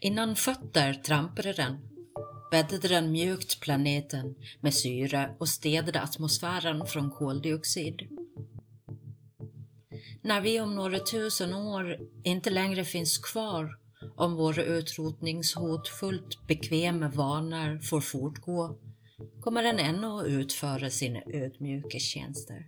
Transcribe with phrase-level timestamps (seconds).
[0.00, 1.76] Innan fötter trampade den,
[2.50, 8.08] bäddade den mjukt planeten med syre och städade atmosfären från koldioxid.
[10.22, 13.78] När vi om några tusen år inte längre finns kvar
[14.16, 18.78] om våra utrotningshotfullt bekväma vanor får fortgå
[19.40, 22.66] kommer den ännu att utföra sina ödmjuka tjänster.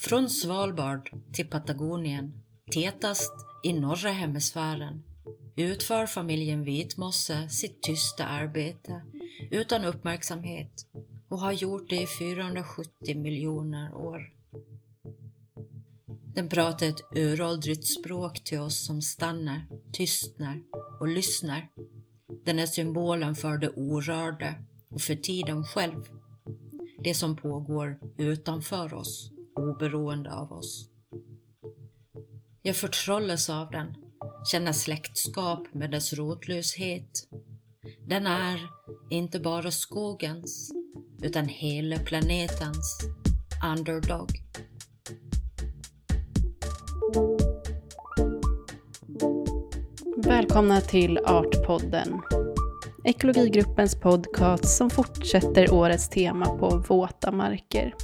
[0.00, 3.32] Från Svalbard till Patagonien, tätast
[3.62, 5.02] i norra hemisfären,
[5.56, 9.02] utför familjen Vitmosse sitt tysta arbete
[9.50, 10.86] utan uppmärksamhet
[11.28, 14.32] och har gjort det i 470 miljoner år.
[16.34, 20.62] Den pratar ett uråldrigt språk till oss som stannar, tystnar
[21.00, 21.68] och lyssnar.
[22.44, 24.54] Den är symbolen för det orörda
[24.88, 26.04] och för tiden själv.
[26.98, 30.88] Det som pågår utanför oss, oberoende av oss.
[32.62, 33.94] Jag förtrollas av den,
[34.52, 37.10] känner släktskap med dess rotlöshet.
[38.06, 38.60] Den är
[39.10, 40.70] inte bara skogens,
[41.22, 43.00] utan hela planetens
[43.76, 44.28] underdog.
[50.16, 52.20] Välkomna till Artpodden.
[53.04, 57.94] Ekologigruppens podcast som fortsätter årets tema på våta marker.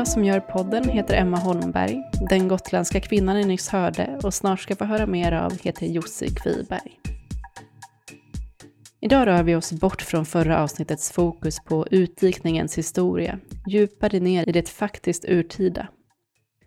[0.00, 2.02] Jag som gör podden heter Emma Holmberg.
[2.28, 6.28] Den gotländska kvinnan ni nyss hörde och snart ska få höra mer av heter Jussi
[6.28, 7.00] Kviberg.
[9.00, 14.52] Idag rör vi oss bort från förra avsnittets fokus på utdikningens historia, djupare ner i
[14.52, 15.88] det faktiskt urtida.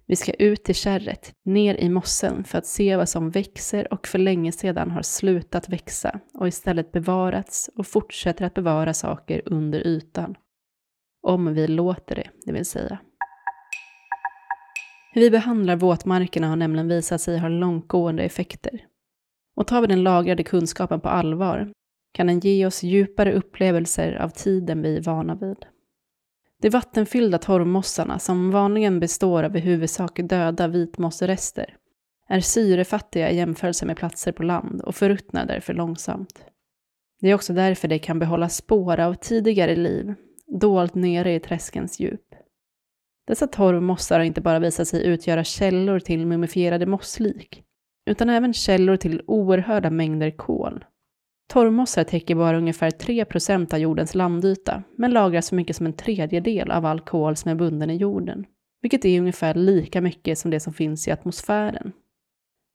[0.08, 4.08] Vi ska ut till kärret, ner i mossen för att se vad som växer och
[4.08, 9.88] för länge sedan har slutat växa och istället bevarats och fortsätter att bevara saker under
[9.88, 10.36] ytan.
[11.28, 13.00] Om vi låter det, det vill säga.
[15.16, 18.86] Hur vi behandlar våtmarkerna har nämligen visat sig ha långtgående effekter.
[19.56, 21.72] Och tar vi den lagrade kunskapen på allvar
[22.14, 25.66] kan den ge oss djupare upplevelser av tiden vi är vana vid.
[26.62, 31.78] De vattenfyllda torvmossarna, som vanligen består av i huvudsak döda vitmosserester,
[32.30, 36.46] är syrefattiga i jämförelse med platser på land och förruttnar därför långsamt.
[37.22, 40.14] Det är också därför de kan behålla spår av tidigare liv,
[40.48, 42.33] dolt nere i träskens djup.
[43.28, 47.64] Dessa torvmossar har inte bara visat sig utgöra källor till mumifierade mosslik,
[48.10, 50.86] utan även källor till oerhörda mängder kol.
[51.54, 56.72] Torvmossar täcker bara ungefär 3% av jordens landyta, men lagrar så mycket som en tredjedel
[56.72, 58.46] av all kol som är bunden i jorden,
[58.82, 61.92] vilket är ungefär lika mycket som det som finns i atmosfären.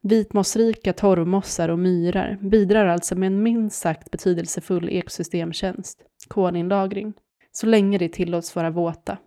[0.03, 7.13] Vitmossrika torvmossar och myrar bidrar alltså med en minst sagt betydelsefull ekosystemtjänst, kolinlagring,
[7.53, 9.19] så länge det tillåts vara våta.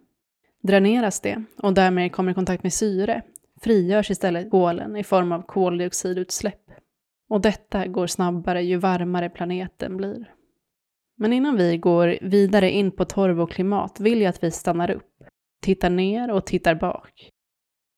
[0.62, 3.22] Dräneras det och därmed kommer i kontakt med syre
[3.62, 6.72] frigörs istället kolen i form av koldioxidutsläpp.
[7.30, 10.34] Och detta går snabbare ju varmare planeten blir.
[11.18, 14.92] Men innan vi går vidare in på torv och klimat vill jag att vi stannar
[14.92, 15.24] upp,
[15.62, 17.30] tittar ner och tittar bak.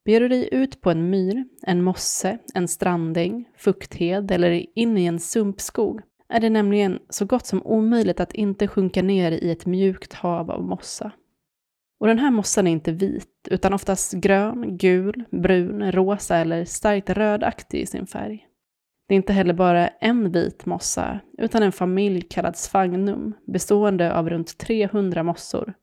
[0.06, 5.06] Beger du dig ut på en myr, en mosse, en strandäng, fukthed eller in i
[5.06, 6.01] en sumpskog
[6.34, 10.51] är det nämligen så gott som omöjligt att inte sjunka ner i ett mjukt hav
[10.51, 11.12] av mossa.
[12.03, 17.09] Och den här mossan är inte vit, utan oftast grön, gul, brun, rosa eller starkt
[17.09, 18.47] rödaktig i sin färg.
[19.07, 24.29] Det är inte heller bara en vit mossa, utan en familj kallad Sphagnum, bestående av
[24.29, 25.73] runt 300 mossor,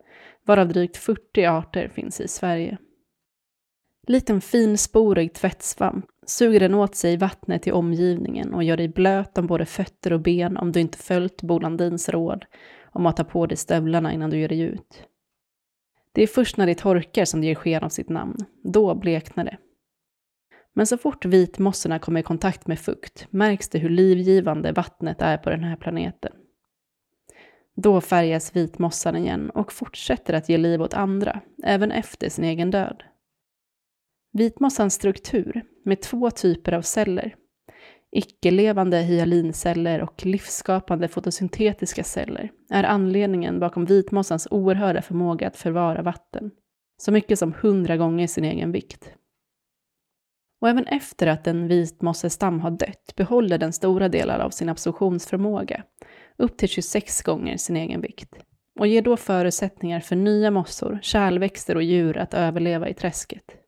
[0.47, 2.78] varav drygt 40 arter finns i Sverige.
[4.06, 9.47] Liten finsporig tvättsvamp suger den åt sig vattnet i omgivningen och gör dig blöt om
[9.47, 12.44] både fötter och ben om du inte följt Bolandins råd
[12.93, 15.06] om att ta på dig stövlarna innan du ger dig ut.
[16.12, 18.37] Det är först när det torkar som det ger sken av sitt namn.
[18.65, 19.59] Då bleknar det.
[20.73, 25.39] Men så fort vitmossorna kommer i kontakt med fukt märks det hur livgivande vattnet är
[25.39, 26.33] på den här planeten.
[27.77, 32.71] Då färgas vitmossan igen och fortsätter att ge liv åt andra, även efter sin egen
[32.71, 33.03] död.
[34.33, 37.35] Vitmossans struktur, med två typer av celler,
[38.12, 46.51] icke-levande hyalinceller och livsskapande fotosyntetiska celler, är anledningen bakom vitmossans oerhörda förmåga att förvara vatten,
[47.03, 49.12] så mycket som hundra gånger sin egen vikt.
[50.61, 55.83] Och även efter att en vitmossestam har dött behåller den stora delar av sin absorptionsförmåga,
[56.39, 58.37] upp till 26 gånger sin egen vikt.
[58.79, 63.60] och ger då förutsättningar för nya mossor, kärlväxter och djur att överleva i träsket.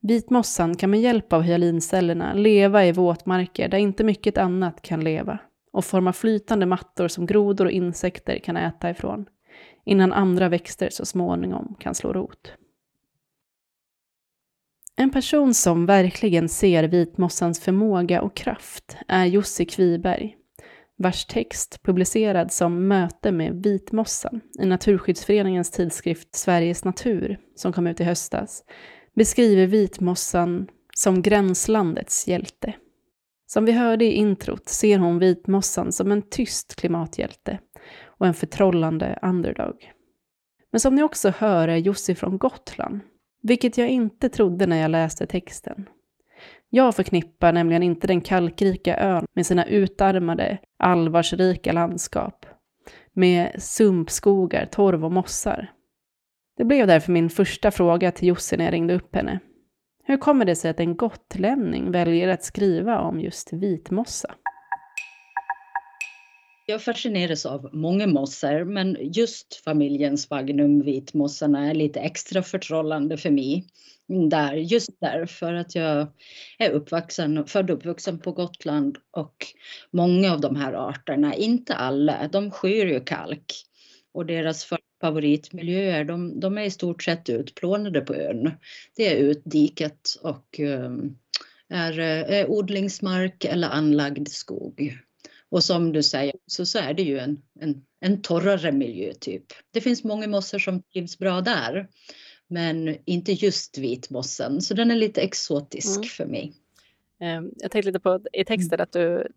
[0.00, 5.38] Vitmossan kan med hjälp av hyalincellerna leva i våtmarker där inte mycket annat kan leva
[5.72, 9.26] och forma flytande mattor som grodor och insekter kan äta ifrån,
[9.84, 12.52] innan andra växter så småningom kan slå rot.
[14.96, 20.36] En person som verkligen ser vitmossans förmåga och kraft är Jussi Kviberg,
[20.96, 28.00] vars text publicerad som Möte med vitmossan i Naturskyddsföreningens tidskrift Sveriges natur, som kom ut
[28.00, 28.64] i höstas,
[29.18, 32.74] beskriver vitmossan som gränslandets hjälte.
[33.46, 37.58] Som vi hörde i introt ser hon vitmossan som en tyst klimathjälte
[38.04, 39.92] och en förtrollande underdog.
[40.72, 43.00] Men som ni också hör är Jussi från Gotland,
[43.42, 45.88] vilket jag inte trodde när jag läste texten.
[46.70, 52.46] Jag förknippar nämligen inte den kalkrika ön med sina utarmade, allvarsrika landskap,
[53.12, 55.70] med sumpskogar, torv och mossar.
[56.58, 59.40] Det blev därför min första fråga till Jussi när jag ringde upp henne.
[60.04, 64.34] Hur kommer det sig att en gotlänning väljer att skriva om just vitmossa?
[66.66, 73.30] Jag fascineras av många mossor, men just familjen sphagnum vitmossarna är lite extra förtrollande för
[73.30, 73.64] mig.
[74.30, 76.06] Där, just därför att jag
[76.58, 79.36] är uppvuxen, född och uppvuxen på Gotland och
[79.90, 83.52] många av de här arterna, inte alla, de skyr ju kalk
[84.14, 84.64] och deras
[85.00, 88.50] favoritmiljöer, de, de är i stort sett utplånade på ön.
[88.96, 91.18] Det är utdiket och um,
[91.68, 94.98] är, är odlingsmark eller anlagd skog.
[95.50, 99.44] Och som du säger så, så är det ju en, en, en torrare miljö typ.
[99.70, 101.88] Det finns många mossor som trivs bra där.
[102.48, 106.08] Men inte just vitmossen, så den är lite exotisk mm.
[106.08, 106.52] för mig.
[107.20, 109.28] Ehm, jag tänkte lite på i texten att du,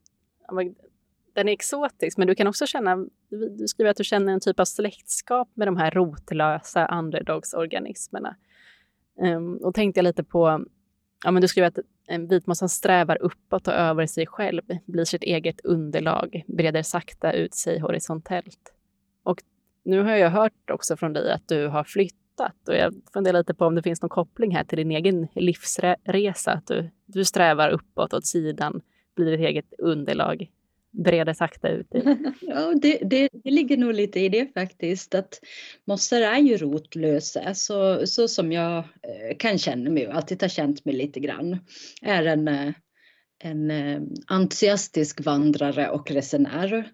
[1.34, 4.60] den är exotisk, men du kan också känna, du skriver att du känner en typ
[4.60, 8.36] av släktskap med de här rotlösa underdogsorganismerna.
[9.22, 10.66] Um, och tänkte jag lite på,
[11.24, 11.80] ja men du skriver att
[12.30, 17.80] vitmossan strävar uppåt och över sig själv, blir sitt eget underlag, breder sakta ut sig
[17.80, 18.74] horisontellt.
[19.24, 19.42] Och
[19.84, 23.54] nu har jag hört också från dig att du har flyttat och jag funderar lite
[23.54, 27.70] på om det finns någon koppling här till din egen livsresa, att du, du strävar
[27.70, 28.82] uppåt åt sidan,
[29.16, 30.50] blir ditt eget underlag,
[30.92, 31.88] breder sakta ut
[32.42, 35.40] ja, det, det, det, ligger nog lite i det faktiskt, att
[35.88, 40.50] mossor är ju rotlösa, så, så som jag eh, kan känna mig och alltid har
[40.50, 41.58] känt mig lite grann,
[42.02, 42.74] är en, eh,
[43.44, 46.92] en eh, entusiastisk vandrare och resenär.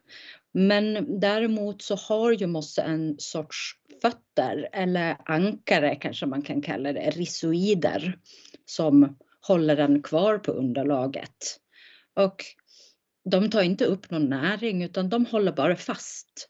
[0.54, 6.94] Men däremot så har ju mosse en sorts fötter eller ankare kanske man kan kalla
[6.94, 8.18] det, risoider
[8.66, 9.18] som
[9.48, 11.60] håller den kvar på underlaget.
[12.16, 12.44] Och
[13.30, 16.50] de tar inte upp någon näring utan de håller bara fast.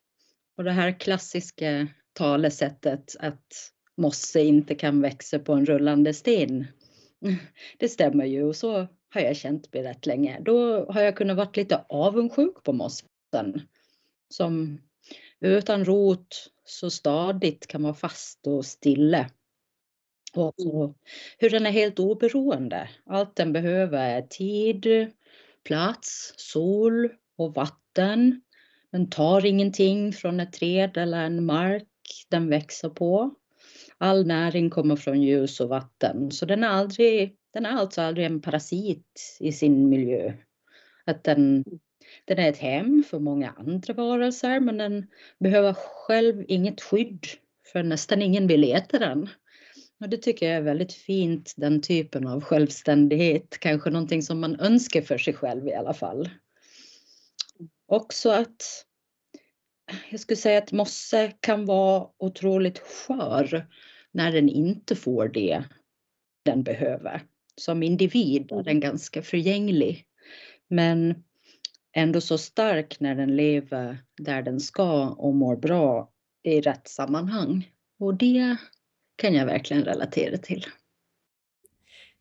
[0.58, 6.68] Och det här klassiska talesättet att mosse inte kan växa på en rullande sten.
[7.78, 10.40] Det stämmer ju och så har jag känt mig rätt länge.
[10.40, 13.62] Då har jag kunnat vara lite avundsjuk på mossen
[14.30, 14.82] som
[15.40, 19.30] utan rot så stadigt kan vara fast och stille.
[20.34, 20.98] Och, och
[21.38, 22.90] hur den är helt oberoende.
[23.06, 25.12] Allt den behöver är tid,
[25.68, 28.42] plats, sol och vatten.
[28.92, 31.88] Den tar ingenting från ett träd eller en mark
[32.30, 33.36] den växer på.
[33.98, 38.26] All näring kommer från ljus och vatten, så den är, aldrig, den är alltså aldrig
[38.26, 40.34] en parasit i sin miljö.
[41.06, 41.64] Att den,
[42.26, 45.08] den är ett hem för många andra varelser, men den
[45.40, 47.26] behöver själv inget skydd,
[47.72, 49.30] för nästan ingen vill äta den.
[50.00, 53.58] Och det tycker jag är väldigt fint, den typen av självständighet.
[53.60, 56.30] Kanske någonting som man önskar för sig själv i alla fall.
[57.88, 58.86] Också att
[60.10, 63.68] jag skulle säga att mosse kan vara otroligt skör
[64.12, 65.64] när den inte får det
[66.46, 67.22] den behöver.
[67.56, 70.06] Som individ är den ganska förgänglig.
[70.68, 71.24] Men
[71.96, 76.12] ändå så stark när den lever där den ska och mår bra
[76.44, 77.72] i rätt sammanhang.
[78.00, 78.58] Och det
[79.18, 80.66] kan jag verkligen relatera till.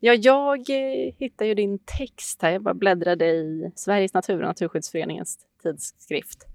[0.00, 2.50] Ja, jag eh, hittade ju din text här.
[2.50, 6.46] Jag bara bläddrade i Sveriges natur och Naturskyddsföreningens tidskrift.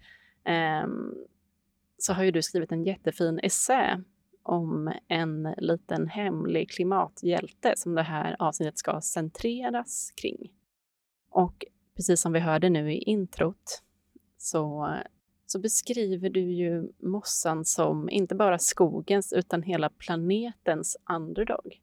[0.84, 1.16] Um,
[1.98, 4.04] så har ju du skrivit en jättefin essä
[4.44, 10.52] om en liten hemlig klimathjälte som det här avsnittet ska centreras kring.
[11.30, 13.84] Och precis som vi hörde nu i introt
[14.38, 14.96] så
[15.52, 21.80] så beskriver du ju mossan som inte bara skogens utan hela planetens underdog.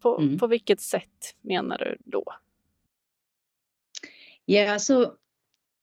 [0.00, 0.38] På, mm.
[0.38, 2.24] på vilket sätt menar du då?
[4.44, 5.14] Ja, alltså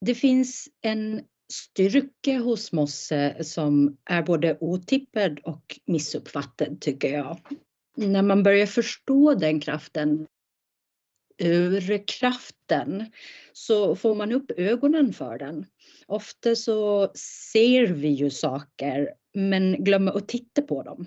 [0.01, 1.21] det finns en
[1.53, 7.39] styrka hos mosse som är både otippad och missuppfattad tycker jag.
[7.95, 10.27] När man börjar förstå den kraften,
[11.43, 13.11] urkraften,
[13.53, 15.65] så får man upp ögonen för den.
[16.07, 17.11] Ofta så
[17.53, 21.05] ser vi ju saker men glömmer att titta på dem.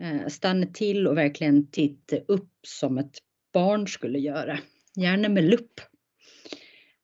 [0.00, 3.18] Eh, stanna till och verkligen titta upp som ett
[3.52, 4.58] barn skulle göra.
[4.96, 5.80] Gärna med lupp.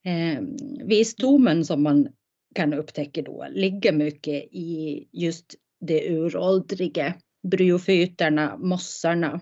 [0.05, 0.43] Eh,
[0.85, 2.09] Visdomen som man
[2.55, 7.15] kan upptäcka då ligger mycket i just det uråldriga.
[7.51, 9.41] Bryofyterna, mossarna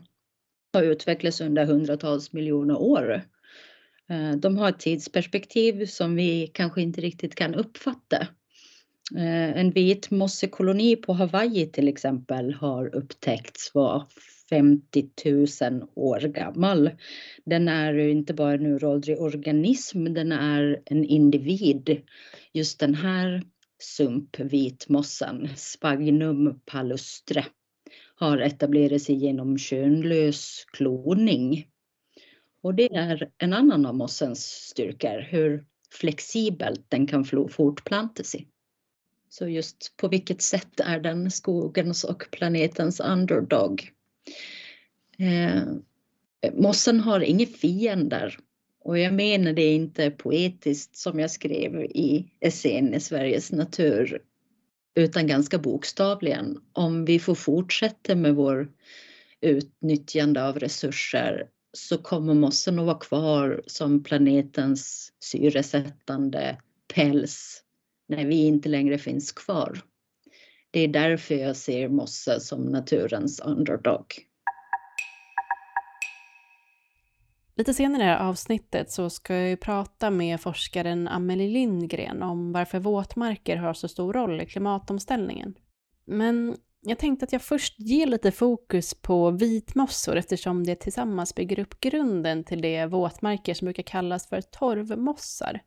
[0.72, 3.22] har utvecklats under hundratals miljoner år.
[4.10, 8.26] Eh, de har ett tidsperspektiv som vi kanske inte riktigt kan uppfatta.
[9.16, 14.06] Eh, en vit mossekoloni på Hawaii till exempel har upptäckts vara
[14.50, 15.08] 50
[15.70, 16.90] 000 år gammal.
[17.44, 22.02] Den är inte bara en uråldrig organism, den är en individ.
[22.52, 23.42] Just den här
[23.82, 27.44] sumpvitmossan, Spagnum palustre,
[28.14, 31.66] har etablerat sig genom könlös kloning.
[32.64, 38.48] Och det är en annan av mossens styrkor, hur flexibelt den kan fortplanta sig.
[39.28, 43.90] Så just på vilket sätt är den skogens och planetens underdog?
[45.18, 45.62] Eh,
[46.52, 48.38] mossen har inga fiender
[48.80, 54.22] och jag menar det inte poetiskt som jag skrev i essän i Sveriges natur
[54.94, 56.60] utan ganska bokstavligen.
[56.72, 58.68] Om vi får fortsätta med vår
[59.40, 66.58] utnyttjande av resurser så kommer mossen att vara kvar som planetens syresättande
[66.94, 67.62] päls
[68.08, 69.80] när vi inte längre finns kvar.
[70.70, 74.06] Det är därför jag ser mosse som naturens underdog.
[77.56, 82.52] Lite senare i det här avsnittet så ska jag prata med forskaren Amelie Lindgren om
[82.52, 85.54] varför våtmarker har så stor roll i klimatomställningen.
[86.04, 91.58] Men jag tänkte att jag först ger lite fokus på vitmossor eftersom det tillsammans bygger
[91.58, 95.60] upp grunden till de våtmarker som brukar kallas för torvmossar.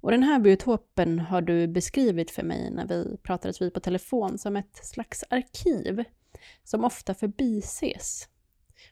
[0.00, 4.38] Och den här biotopen har du beskrivit för mig när vi pratades vid på telefon
[4.38, 6.04] som ett slags arkiv
[6.64, 8.28] som ofta förbises.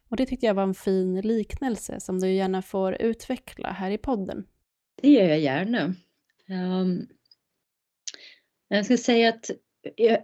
[0.09, 3.99] Och det tyckte jag var en fin liknelse som du gärna får utveckla här i
[3.99, 4.47] podden.
[5.03, 5.95] Det gör jag gärna.
[6.49, 7.07] Um,
[8.69, 9.51] jag ska säga att
[9.97, 10.19] jag,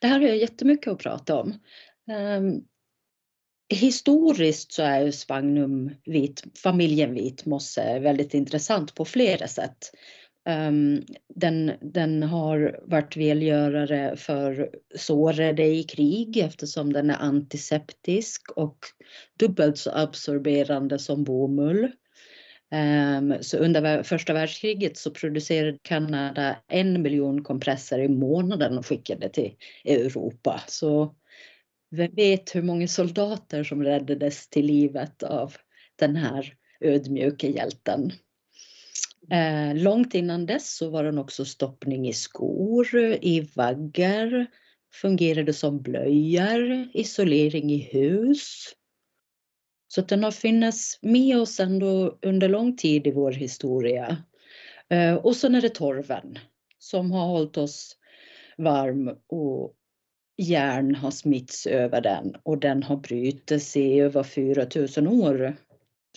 [0.00, 1.54] det här har jag jättemycket att prata om.
[2.38, 2.64] Um,
[3.74, 9.92] historiskt så är ju Spagnum vit, familjen vitmosse väldigt intressant på flera sätt.
[10.48, 11.02] Um,
[11.34, 18.78] den, den har varit välgörare för sårade i krig eftersom den är antiseptisk och
[19.38, 21.92] dubbelt så absorberande som bomull.
[22.70, 29.28] Ehm, så under första världskriget så producerade Kanada en miljon kompresser i månaden och skickade
[29.28, 30.62] till Europa.
[30.68, 31.14] Så
[31.90, 35.54] vem vet hur många soldater som räddades till livet av
[35.96, 38.12] den här ödmjuka hjälten.
[39.30, 44.46] Ehm, långt innan dess så var den också stoppning i skor, i vaggar,
[44.92, 48.74] fungerade som blöjor, isolering i hus.
[49.88, 54.16] Så att den har funnits med oss ändå under lång tid i vår historia.
[54.88, 56.38] Eh, och sen är det torven
[56.78, 57.96] som har hållit oss
[58.58, 59.74] varm och
[60.36, 65.56] järn har smitts över den och den har brutits i över 4000 år.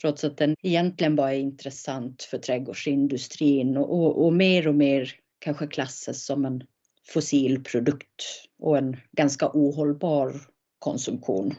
[0.02, 5.12] Trots att den egentligen bara är intressant för trädgårdsindustrin och, och, och mer och mer
[5.40, 6.64] kanske klassas som en
[7.08, 8.24] fossilprodukt.
[8.60, 10.34] och en ganska ohållbar
[10.80, 11.56] konsumtion.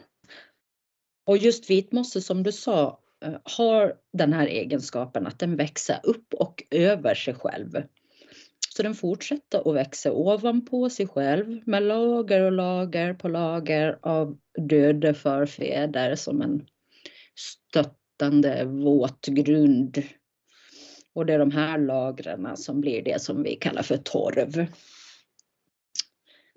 [1.25, 6.33] Och just vitmosse som du sa eh, har den här egenskapen att den växer upp
[6.33, 7.83] och över sig själv.
[8.69, 14.37] Så den fortsätter att växa ovanpå sig själv med lager och lager på lager av
[14.69, 16.65] döda förfäder som en
[17.35, 20.03] stöttande våt grund.
[21.13, 24.67] Och det är de här lagren som blir det som vi kallar för torv.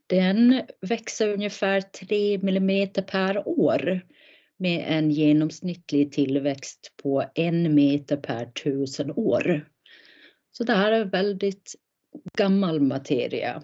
[0.06, 4.00] Den växer ungefär 3 millimeter per år
[4.58, 9.68] med en genomsnittlig tillväxt på en meter per tusen år.
[10.52, 11.75] Så det här är väldigt
[12.38, 13.62] gammal materia.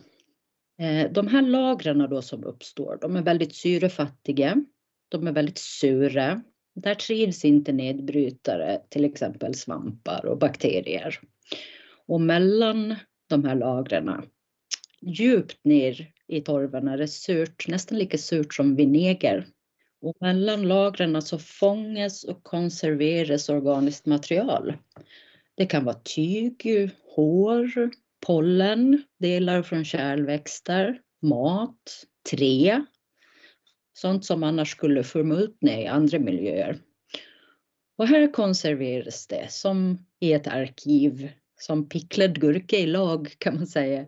[0.80, 4.64] Eh, de här lagren då som uppstår, de är väldigt syrefattiga.
[5.08, 6.42] De är väldigt sura.
[6.74, 11.20] Där trivs inte nedbrytare, till exempel svampar och bakterier.
[12.06, 12.94] Och mellan
[13.28, 14.10] de här lagren,
[15.00, 19.46] djupt ner i torven är det surt, nästan lika surt som vinäger.
[20.02, 24.76] Och mellan lagren så fångas och konserveras organiskt material.
[25.56, 27.90] Det kan vara tyg, hår,
[28.26, 32.84] pollen, delar från kärlväxter, mat, trä.
[33.92, 36.78] Sånt som annars skulle förmultna i andra miljöer.
[37.98, 41.30] Och här konserveras det som i ett arkiv,
[41.60, 44.06] som picklad gurka i lag kan man säga.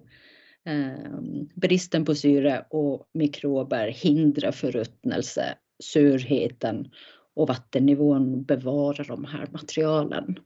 [0.65, 6.91] Ehm, bristen på syre och mikrober hindrar förruttnelse, surheten
[7.35, 10.39] och vattennivån bevarar de här materialen.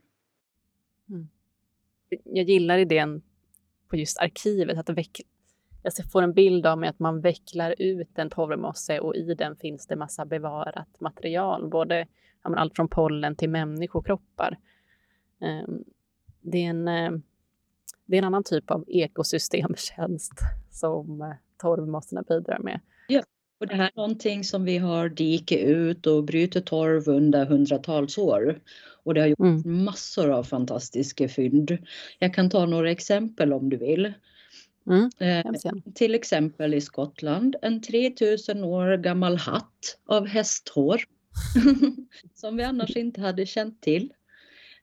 [1.09, 1.29] Mm.
[2.25, 3.23] Jag gillar idén
[3.89, 5.21] på just arkivet, att veck...
[5.83, 9.57] jag får en bild av mig att man vecklar ut en torvmosse och i den
[9.57, 12.07] finns det massa bevarat material, både
[12.43, 14.59] allt från pollen till människokroppar.
[15.41, 15.85] Ehm,
[16.41, 17.11] det är en eh,
[18.09, 20.33] det är en annan typ av ekosystemtjänst
[20.71, 22.81] som eh, torvmossorna bidrar med.
[23.61, 28.19] Och det här är någonting som vi har dikat ut och brutit torv under hundratals
[28.19, 28.61] år.
[29.03, 29.85] Och det har gjort mm.
[29.85, 31.79] massor av fantastiska fynd.
[32.19, 34.13] Jag kan ta några exempel om du vill.
[34.87, 35.53] Mm, eh,
[35.95, 41.01] till exempel i Skottland, en 3000 år gammal hatt av hästhår.
[42.35, 44.13] som vi annars inte hade känt till.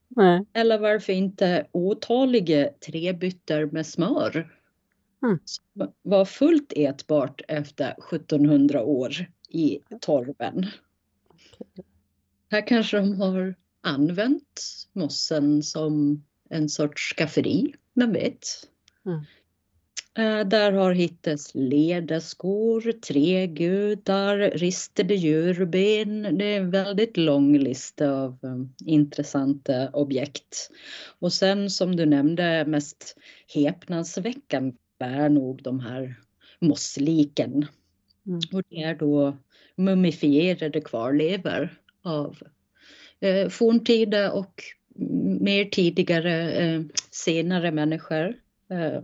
[0.08, 0.46] Nej.
[0.54, 4.55] Eller varför inte otaliga träbyttor med smör.
[5.24, 5.40] Mm.
[6.02, 9.12] Var fullt ätbart efter 1700 år
[9.50, 10.66] i torven.
[12.52, 14.62] Här kanske de har använt
[14.94, 18.48] mossen som en sorts skafferi, vem vet.
[19.06, 19.20] Mm.
[20.18, 26.38] Eh, där har hittats ledeskor, trägudar, ristade djurben.
[26.38, 30.72] Det är en väldigt lång lista av um, intressanta objekt.
[31.20, 33.18] Och sen som du nämnde mest
[33.54, 36.16] häpnadsväckande är nog de här
[36.60, 37.66] mossliken.
[38.26, 38.40] Mm.
[38.54, 39.38] Och det är då
[39.76, 41.70] mumifierade kvarlevor
[42.04, 42.38] av
[43.20, 44.64] eh, forntida och
[45.40, 48.36] mer tidigare eh, senare människor.
[48.70, 49.04] Eh,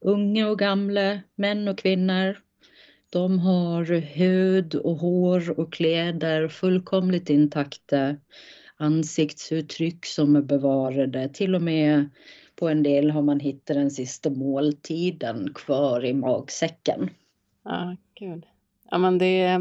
[0.00, 2.38] unga och gamla, män och kvinnor.
[3.10, 8.16] De har hud och hår och kläder fullkomligt intakta.
[8.76, 11.28] Ansiktsuttryck som är bevarade.
[11.28, 12.08] Till och med
[12.56, 17.10] på en del har man hittat den sista måltiden kvar i magsäcken.
[17.64, 18.46] Ja, gud.
[18.90, 19.60] Ja, men det,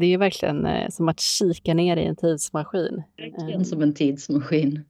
[0.00, 3.02] det är verkligen eh, som att kika ner i en tidsmaskin.
[3.16, 4.84] Verkligen som en tidsmaskin.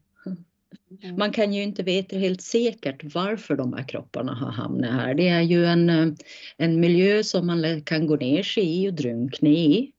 [1.02, 1.16] Mm.
[1.16, 5.14] Man kan ju inte veta helt säkert varför de här kropparna har hamnat här.
[5.14, 6.08] Det är ju en, eh,
[6.56, 9.92] en miljö som man kan gå ner sig i och drunkna i.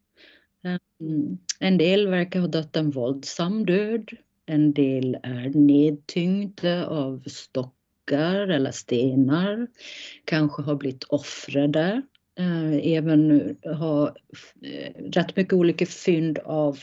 [1.59, 4.09] En del verkar ha dött en våldsam död.
[4.49, 9.67] En del är nedtyngda av stockar eller stenar.
[10.25, 12.01] Kanske har blivit offrade.
[12.39, 14.17] Eh, även har
[14.61, 16.79] eh, rätt mycket olika fynd av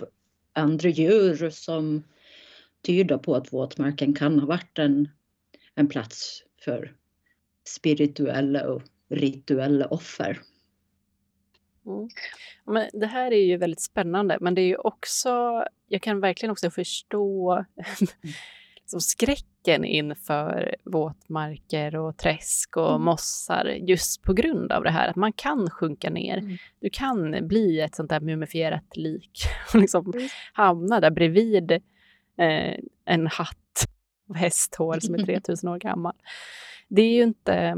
[0.53, 2.03] andra djur som
[2.87, 5.09] tyder på att våtmarken kan ha varit en,
[5.75, 6.93] en plats för
[7.65, 10.41] spirituella och rituella offer.
[11.87, 12.09] Mm.
[12.67, 16.53] Men det här är ju väldigt spännande, men det är ju också, jag kan verkligen
[16.53, 17.65] också förstå
[18.85, 23.03] liksom skräcken inför våtmarker och träsk och mm.
[23.03, 26.39] mossar just på grund av det här att man kan sjunka ner.
[26.39, 26.57] Mm.
[26.81, 29.43] Du kan bli ett sånt där mumifierat lik
[29.75, 30.29] och liksom mm.
[30.53, 31.73] hamna där bredvid
[32.39, 33.87] eh, en hatt
[34.31, 36.15] av hästhår som är 3000 år gammal.
[36.89, 37.77] Det är ju inte,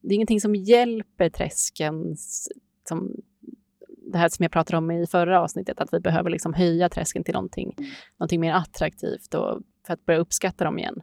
[0.00, 2.16] det är ingenting som hjälper träsken,
[2.88, 3.16] som,
[4.12, 7.24] det här som jag pratade om i förra avsnittet, att vi behöver liksom höja träsken
[7.24, 7.74] till någonting,
[8.18, 11.00] någonting mer attraktivt och för att börja uppskatta dem igen.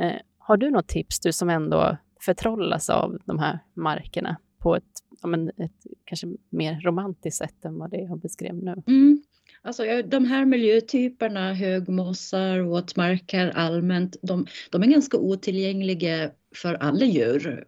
[0.00, 4.84] Eh, har du något tips, du som ändå förtrollas av de här markerna på ett,
[5.22, 8.82] ja, men ett kanske mer romantiskt sätt än vad det jag beskrev nu?
[8.86, 9.22] Mm.
[9.62, 17.66] Alltså, de här miljötyperna, högmossar, våtmarker allmänt, de, de, är ganska otillgängliga för alla djur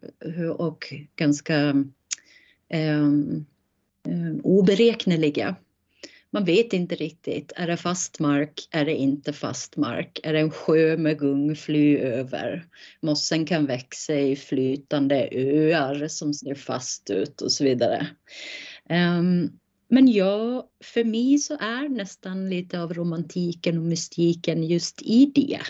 [0.59, 1.85] och ganska
[2.69, 3.11] eh,
[4.09, 5.57] Ehm, oberäkneliga.
[6.31, 10.40] Man vet inte riktigt, är det fast mark, är det inte fast mark, är det
[10.40, 12.67] en sjö med gungfly över?
[13.01, 18.07] Mossen kan växa i flytande öar som ser fast ut och så vidare.
[18.90, 25.33] Um, men ja, för mig så är nästan lite av romantiken och mystiken just i
[25.35, 25.61] det.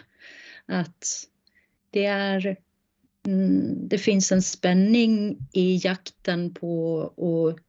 [0.66, 1.28] Att
[1.90, 2.56] det är
[3.26, 7.63] mm, det finns en spänning i jakten på att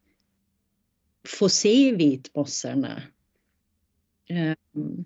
[1.25, 3.01] få se vitmossarna.
[4.29, 5.05] Um, ehm,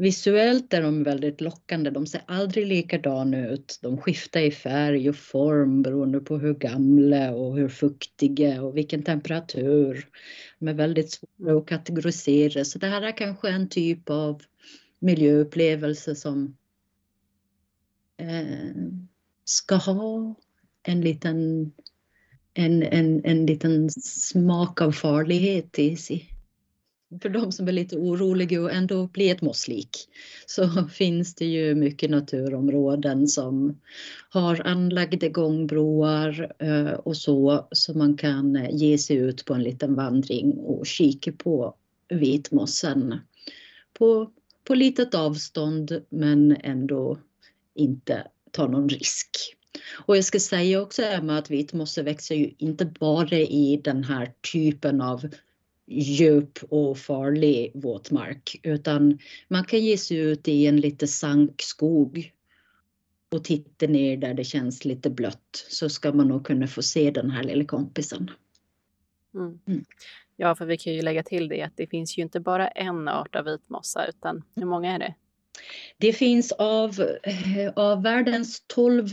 [0.00, 1.90] Visuellt är de väldigt lockande.
[1.90, 3.78] De ser aldrig likadana ut.
[3.82, 9.02] De skiftar i färg och form beroende på hur gamla och hur fuktiga och vilken
[9.02, 10.08] temperatur.
[10.58, 12.64] De är väldigt svåra att kategorisera.
[12.64, 14.42] Så det här är kanske en typ av
[14.98, 16.56] miljöupplevelse som
[18.16, 18.74] eh,
[19.44, 20.34] ska ha
[20.82, 21.72] en liten,
[22.58, 26.28] en, en, en liten smak av farlighet i sig.
[27.22, 29.90] För de som är lite oroliga och ändå blir ett mosslik
[30.46, 33.80] så finns det ju mycket naturområden som
[34.30, 39.62] har anlagda gångbroar eh, och så, så man kan eh, ge sig ut på en
[39.62, 41.74] liten vandring och kika på
[42.08, 43.14] vitmossen
[43.98, 44.30] på,
[44.64, 47.18] på litet avstånd men ändå
[47.74, 49.57] inte ta någon risk.
[50.06, 54.32] Och jag ska säga också Emma att vitmosse växer ju inte bara i den här
[54.52, 55.28] typen av
[55.86, 62.32] djup och farlig våtmark utan man kan ge sig ut i en lite sankskog
[63.30, 67.10] och titta ner där det känns lite blött så ska man nog kunna få se
[67.10, 68.30] den här lilla kompisen.
[69.34, 69.58] Mm.
[69.66, 69.84] Mm.
[70.36, 73.08] Ja, för vi kan ju lägga till det att det finns ju inte bara en
[73.08, 75.14] art av vitmossa utan hur många är det?
[75.98, 79.08] Det finns av, eh, av världens 12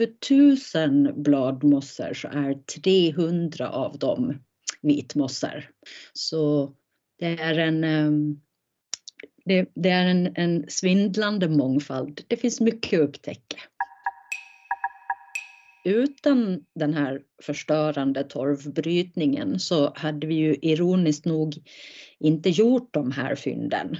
[0.75, 4.39] 000 bladmossor så är 300 av dem
[4.81, 5.69] vitmossor.
[6.13, 6.73] Så
[7.19, 8.41] det är en, ehm,
[9.45, 12.21] det, det är en, en svindlande mångfald.
[12.27, 13.57] Det finns mycket att upptäcka.
[15.85, 21.55] Utan den här förstörande torvbrytningen så hade vi ju ironiskt nog
[22.19, 23.97] inte gjort de här fynden.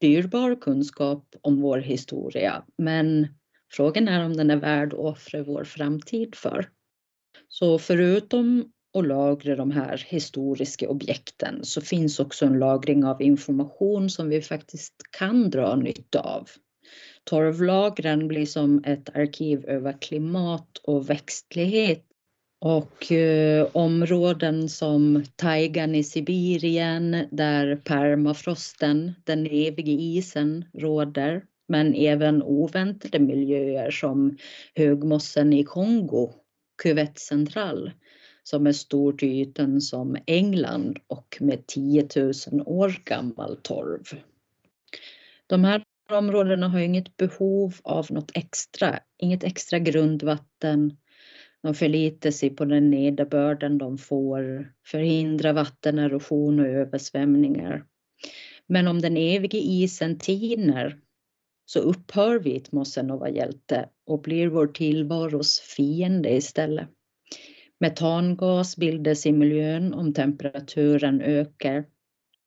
[0.00, 3.28] Dyrbar kunskap om vår historia, men
[3.72, 6.68] frågan är om den är värd att offra vår framtid för.
[7.48, 14.10] Så förutom att lagra de här historiska objekten så finns också en lagring av information
[14.10, 16.48] som vi faktiskt kan dra nytta av.
[17.24, 22.04] Torvlagren blir som ett arkiv över klimat och växtlighet
[22.58, 31.44] och eh, områden som taigan i Sibirien där permafrosten, den eviga isen, råder.
[31.68, 34.36] Men även oväntade miljöer som
[34.74, 36.32] högmossen i Kongo,
[36.82, 37.90] Cuvette Central,
[38.42, 42.32] som är stor till ytan som England och med 10 000
[42.66, 44.02] år gammal torv.
[45.46, 50.96] De här områdena har inget behov av något extra, inget extra grundvatten.
[51.66, 57.84] De förlitar sig på den nederbörden de får, förhindrar vattenerosion och översvämningar.
[58.66, 60.98] Men om den eviga isen tiner
[61.64, 66.88] så upphör vitmossen att vara hjälte och blir vår tillvaros fiende istället.
[67.80, 71.84] Metangas bildas i miljön om temperaturen ökar.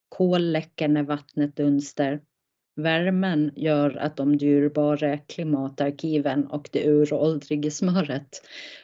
[0.09, 2.21] Kol läcker när vattnet dunstar.
[2.75, 8.41] Värmen gör att de dyrbara klimatarkiven och det uråldriga smöret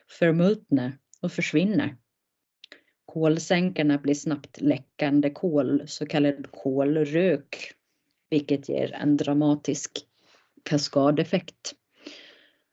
[0.08, 1.96] förmultnar och försvinner.
[3.06, 7.74] Kolsänkorna blir snabbt läckande kol, så kallad kolrök,
[8.30, 9.92] vilket ger en dramatisk
[10.64, 11.74] kaskadeffekt.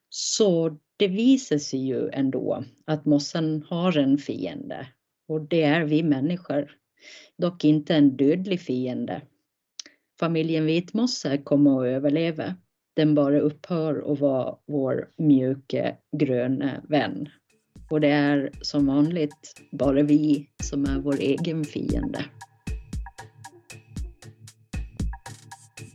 [0.08, 4.86] Så det visar sig ju ändå att mossen har en fiende
[5.28, 6.76] och det är vi människor.
[7.36, 9.22] Dock inte en dödlig fiende.
[10.22, 12.54] Familjen vitmosse kommer att överleva.
[12.96, 17.28] Den bara upphör att vara vår mjuka gröna vän.
[17.90, 22.24] Och det är som vanligt bara vi som är vår egen fiende.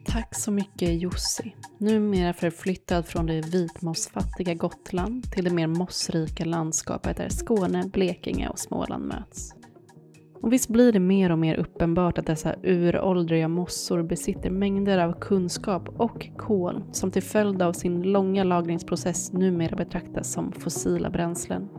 [0.05, 1.55] Tack så mycket Jussi.
[1.77, 8.59] Numera förflyttad från det vitmossfattiga Gotland till det mer mossrika landskapet där Skåne, Blekinge och
[8.59, 9.56] Småland möts.
[10.47, 15.13] Och visst blir det mer och mer uppenbart att dessa uråldriga mossor besitter mängder av
[15.19, 21.69] kunskap och kol som till följd av sin långa lagringsprocess numera betraktas som fossila bränslen.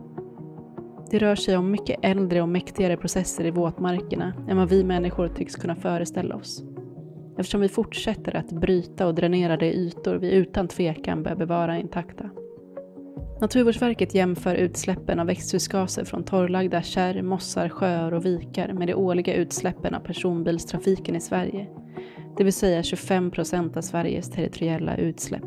[1.11, 5.27] Det rör sig om mycket äldre och mäktigare processer i våtmarkerna än vad vi människor
[5.27, 6.63] tycks kunna föreställa oss
[7.37, 12.29] eftersom vi fortsätter att bryta och dränera de ytor vi utan tvekan bör bevara intakta.
[13.41, 19.33] Naturvårdsverket jämför utsläppen av växthusgaser från torrlagda kärr, mossar, sjöar och vikar med de årliga
[19.33, 21.67] utsläppen av personbilstrafiken i Sverige,
[22.37, 25.43] det vill säga 25 procent av Sveriges territoriella utsläpp.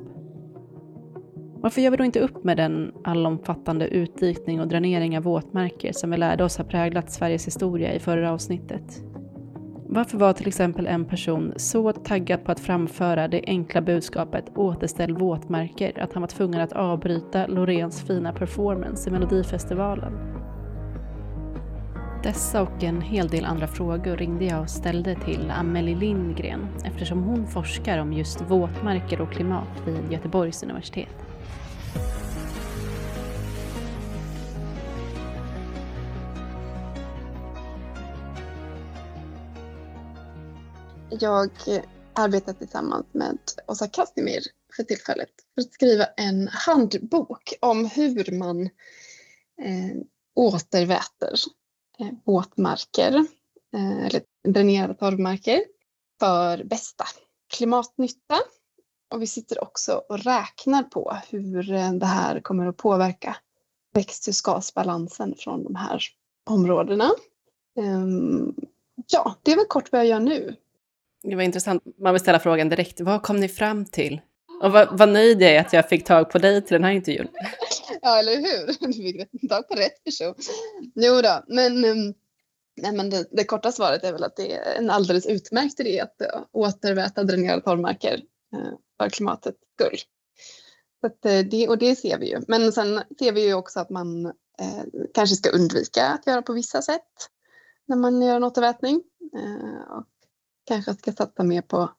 [1.55, 6.11] Varför gör vi då inte upp med den allomfattande utdikning och dränering av våtmarker som
[6.11, 9.03] vi lärde oss har präglat Sveriges historia i förra avsnittet?
[9.95, 15.15] Varför var till exempel en person så taggad på att framföra det enkla budskapet återställ
[15.17, 20.13] våtmarker att han var tvungen att avbryta Loreens fina performance i Melodifestivalen?
[22.23, 27.23] Dessa och en hel del andra frågor ringde jag och ställde till Amelie Lindgren eftersom
[27.23, 31.27] hon forskar om just våtmarker och klimat vid Göteborgs universitet.
[41.21, 41.51] Jag
[42.15, 44.43] arbetar tillsammans med Åsa Kasimir
[44.77, 48.63] för tillfället för att skriva en handbok om hur man
[49.63, 49.97] eh,
[50.35, 51.35] återväter
[51.99, 53.15] eh, våtmarker
[53.75, 55.65] eh, eller dränerade torvmarker
[56.21, 57.05] för bästa
[57.55, 58.39] klimatnytta.
[59.15, 63.37] Och vi sitter också och räknar på hur eh, det här kommer att påverka
[63.95, 66.03] växthusgasbalansen från de här
[66.51, 67.11] områdena.
[67.77, 68.55] Um,
[69.07, 70.57] ja, det är väl kort vad jag gör nu.
[71.23, 71.83] Det var intressant.
[71.99, 73.01] Man vill ställa frågan direkt.
[73.01, 74.21] Vad kom ni fram till?
[74.63, 76.93] Och vad, vad nöjd jag är att jag fick tag på dig till den här
[76.93, 77.29] intervjun.
[78.03, 78.67] ja, eller hur?
[79.19, 80.35] Du fick tag på rätt person.
[80.95, 82.15] Jo då, men, ehm,
[82.77, 86.01] nej, men det, det, korta svaret är väl att det är en alldeles utmärkt idé
[86.01, 88.23] att eh, återväta dränerade torvmarker
[88.55, 89.99] eh, för klimatets skull.
[91.01, 92.41] Så att, eh, det, och det ser vi ju.
[92.49, 96.53] Men sen ser vi ju också att man eh, kanske ska undvika att göra på
[96.53, 97.29] vissa sätt
[97.87, 99.03] när man gör en återvätning.
[99.97, 100.07] och
[100.73, 101.91] kanske ska satsa mer på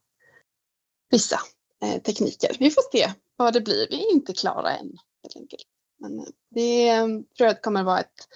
[1.12, 1.40] vissa
[1.82, 2.56] eh, tekniker.
[2.60, 3.88] Vi får se vad det blir.
[3.90, 5.64] Vi är inte klara än helt enkelt.
[6.00, 7.08] Men eh, det eh,
[7.38, 8.28] tror jag kommer vara ett,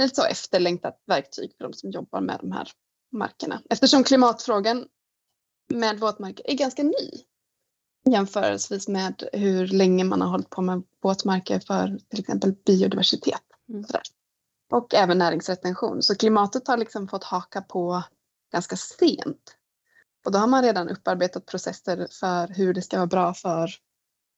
[0.00, 2.68] ett så efterlängtat verktyg för de som jobbar med de här
[3.12, 3.62] markerna.
[3.70, 4.86] Eftersom klimatfrågan
[5.68, 7.24] med våtmarker är ganska ny
[8.12, 13.42] jämförelsevis med hur länge man har hållit på med våtmarker för till exempel biodiversitet.
[13.68, 13.84] Mm.
[14.72, 16.02] Och även näringsretention.
[16.02, 18.02] Så klimatet har liksom fått haka på
[18.52, 19.57] ganska sent.
[20.28, 23.70] Och då har man redan upparbetat processer för hur det ska vara bra för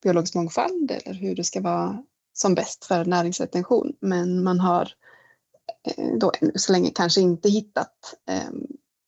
[0.03, 3.93] biologisk mångfald eller hur det ska vara som bäst för näringsretention.
[4.01, 4.93] Men man har
[5.89, 8.51] eh, då ännu så länge kanske inte hittat eh,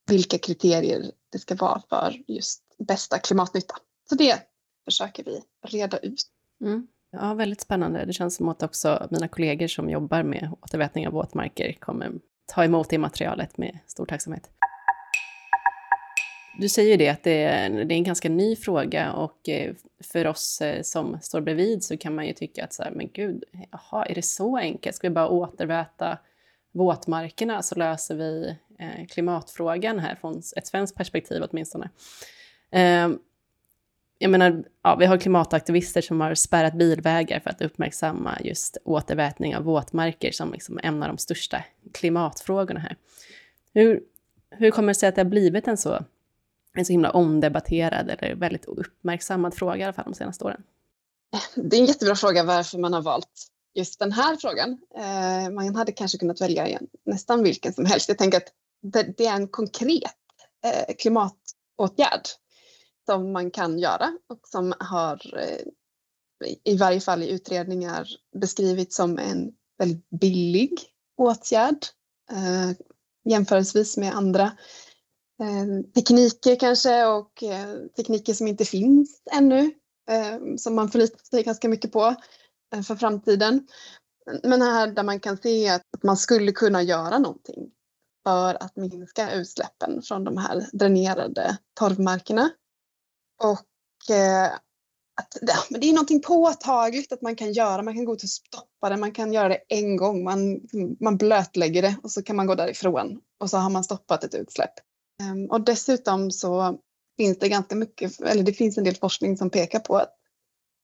[0.06, 3.74] vilka kriterier det ska vara för just bästa klimatnytta.
[4.08, 4.38] Så det
[4.84, 6.22] försöker vi reda ut.
[6.60, 6.86] Mm.
[7.10, 8.04] Ja, väldigt spännande.
[8.04, 12.12] Det känns som att också mina kollegor som jobbar med återvätning av våtmarker kommer
[12.46, 14.50] ta emot det materialet med stor tacksamhet.
[16.58, 19.74] Du säger det att det är, det är en ganska ny fråga och eh,
[20.12, 23.08] för oss eh, som står bredvid så kan man ju tycka att så här, men
[23.12, 24.96] gud, jaha, är det så enkelt?
[24.96, 26.18] Ska vi bara återväta
[26.72, 31.90] våtmarkerna så löser vi eh, klimatfrågan här från ett svenskt perspektiv åtminstone.
[32.70, 33.18] Ehm,
[34.18, 39.56] jag menar, ja, vi har klimataktivister som har spärrat bilvägar för att uppmärksamma just återvätning
[39.56, 42.96] av våtmarker som liksom av de största klimatfrågorna här.
[43.74, 44.02] Hur,
[44.50, 46.04] hur kommer det sig att det har blivit en så
[46.74, 50.62] en så himla omdebatterad eller väldigt uppmärksammad fråga i alla fall de senaste åren?
[51.54, 54.78] Det är en jättebra fråga varför man har valt just den här frågan.
[54.96, 58.08] Eh, man hade kanske kunnat välja nästan vilken som helst.
[58.08, 58.52] Jag tänker att
[59.16, 60.16] det, är en konkret
[60.64, 62.26] eh, klimatåtgärd
[63.06, 65.66] som man kan göra och som har eh,
[66.64, 68.08] i varje fall i utredningar
[68.40, 70.80] beskrivits som en väldigt billig
[71.16, 71.78] åtgärd
[73.24, 74.52] jämförelsevis med andra
[75.42, 79.72] Eh, tekniker kanske och eh, tekniker som inte finns ännu
[80.10, 82.14] eh, som man förlitar sig ganska mycket på
[82.86, 83.66] för framtiden.
[84.42, 87.70] Men här där man kan se att man skulle kunna göra någonting
[88.26, 92.50] för att minska utsläppen från de här dränerade torvmarkerna.
[93.42, 93.66] Och
[95.20, 97.82] att ja, men det är någonting påtagligt att man kan göra.
[97.82, 98.96] Man kan gå ut och stoppa det.
[98.96, 100.24] Man kan göra det en gång.
[100.24, 100.60] Man,
[101.00, 104.34] man blötlägger det och så kan man gå därifrån och så har man stoppat ett
[104.34, 104.74] utsläpp.
[105.22, 106.78] Ehm, och dessutom så
[107.16, 110.14] finns det ganska mycket, eller det finns en del forskning som pekar på att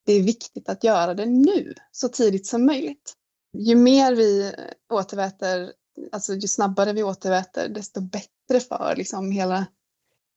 [0.06, 3.12] det är viktigt att göra det nu, så tidigt som möjligt.
[3.58, 4.54] Ju mer vi
[4.92, 5.72] återväter,
[6.12, 9.66] alltså ju snabbare vi återväter, desto bättre för liksom hela,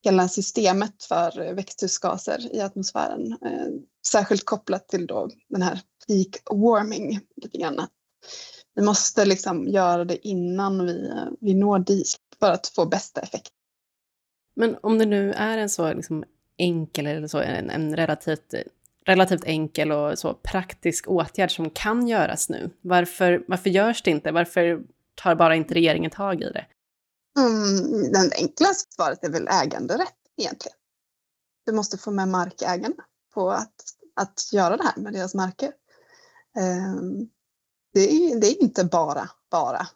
[0.04, 3.32] hela systemet för växthusgaser i atmosfären.
[3.32, 3.68] Eh,
[4.08, 7.88] särskilt kopplat till då den här peak warming lite grann.
[8.76, 13.22] Vi måste liksom göra det innan vi, eh, vi når dit för att få bästa
[13.22, 13.52] effekt.
[14.56, 16.24] Men om det nu är en så liksom
[16.58, 18.54] enkel, eller så, en, en relativt,
[19.06, 24.32] relativt enkel och så praktisk åtgärd som kan göras nu, varför, varför görs det inte?
[24.32, 24.82] Varför
[25.16, 26.66] tar bara inte regeringen tag i det?
[27.40, 30.78] Mm, den enklaste svaret är väl äganderätt egentligen.
[31.66, 33.74] Du måste få med markägarna på att,
[34.16, 35.72] att göra det här med deras marker.
[36.58, 37.30] Um,
[37.94, 39.88] det, är, det är inte bara, bara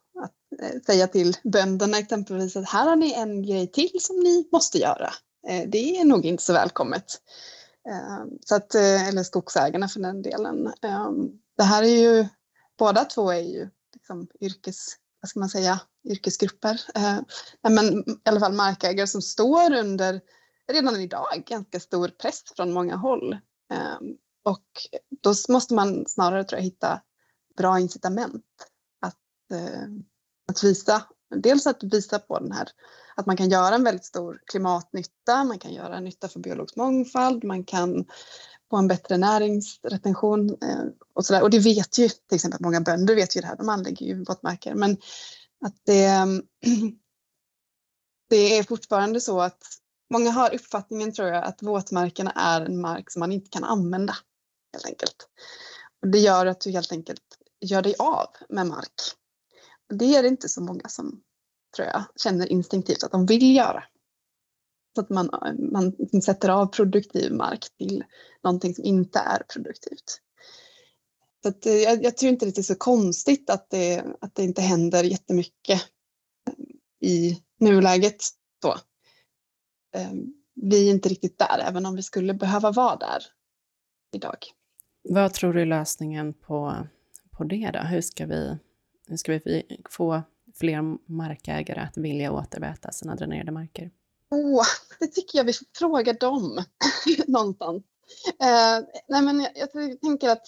[0.60, 4.78] Eh, säga till bönderna exempelvis att här har ni en grej till som ni måste
[4.78, 5.14] göra.
[5.48, 7.22] Eh, det är nog inte så välkommet.
[7.90, 10.74] Eh, så att, eller skogsägarna för den delen.
[11.58, 12.28] Det här är ju,
[12.78, 16.82] båda två är ju liksom yrkes, vad ska man säga, yrkesgrupper.
[17.70, 20.22] Men i alla fall markägare som står under,
[20.72, 23.38] redan idag, ganska stor press från många håll.
[24.46, 24.68] Och
[25.22, 27.02] då måste man snarare tror jag hitta
[27.58, 28.46] bra incitament
[29.02, 29.52] att
[30.48, 31.04] att visa,
[31.36, 32.70] dels att visa på den här,
[33.16, 37.44] att man kan göra en väldigt stor klimatnytta, man kan göra nytta för biologisk mångfald,
[37.44, 38.06] man kan
[38.70, 41.44] få en bättre näringsretention eh, och sådär.
[41.44, 44.24] Och det vet ju till exempel många bönder vet ju det här, de anlägger ju
[44.24, 44.76] våtmarker.
[44.76, 44.98] Men
[45.66, 46.10] att det,
[48.30, 49.64] det är fortfarande så att
[50.14, 54.16] många har uppfattningen tror jag att våtmarkerna är en mark som man inte kan använda
[54.74, 55.30] helt enkelt.
[56.02, 57.24] Och det gör att du helt enkelt
[57.62, 58.94] gör dig av med mark.
[59.90, 61.22] Det är det inte så många som
[61.76, 63.84] tror jag känner instinktivt att de vill göra.
[64.96, 65.30] Så att man,
[65.72, 68.04] man sätter av produktiv mark till
[68.44, 70.22] någonting som inte är produktivt.
[71.44, 74.44] Så att, eh, jag, jag tror inte det är så konstigt att det, att det
[74.44, 75.82] inte händer jättemycket
[76.48, 78.24] eh, i nuläget.
[78.62, 78.76] då.
[79.96, 83.24] Ehm, vi är inte riktigt där, även om vi skulle behöva vara där
[84.12, 84.38] idag.
[85.04, 86.88] Vad tror du är lösningen på,
[87.32, 87.80] på det då?
[87.80, 88.58] Hur ska, vi,
[89.08, 90.22] hur ska vi få
[90.56, 93.92] fler markägare att vilja återväta sina dränerade marker?
[94.32, 94.66] Oh,
[95.00, 96.64] det tycker jag vi får fråga dem
[97.28, 97.84] någonstans.
[98.42, 100.48] Eh, nej men jag, jag, tänker att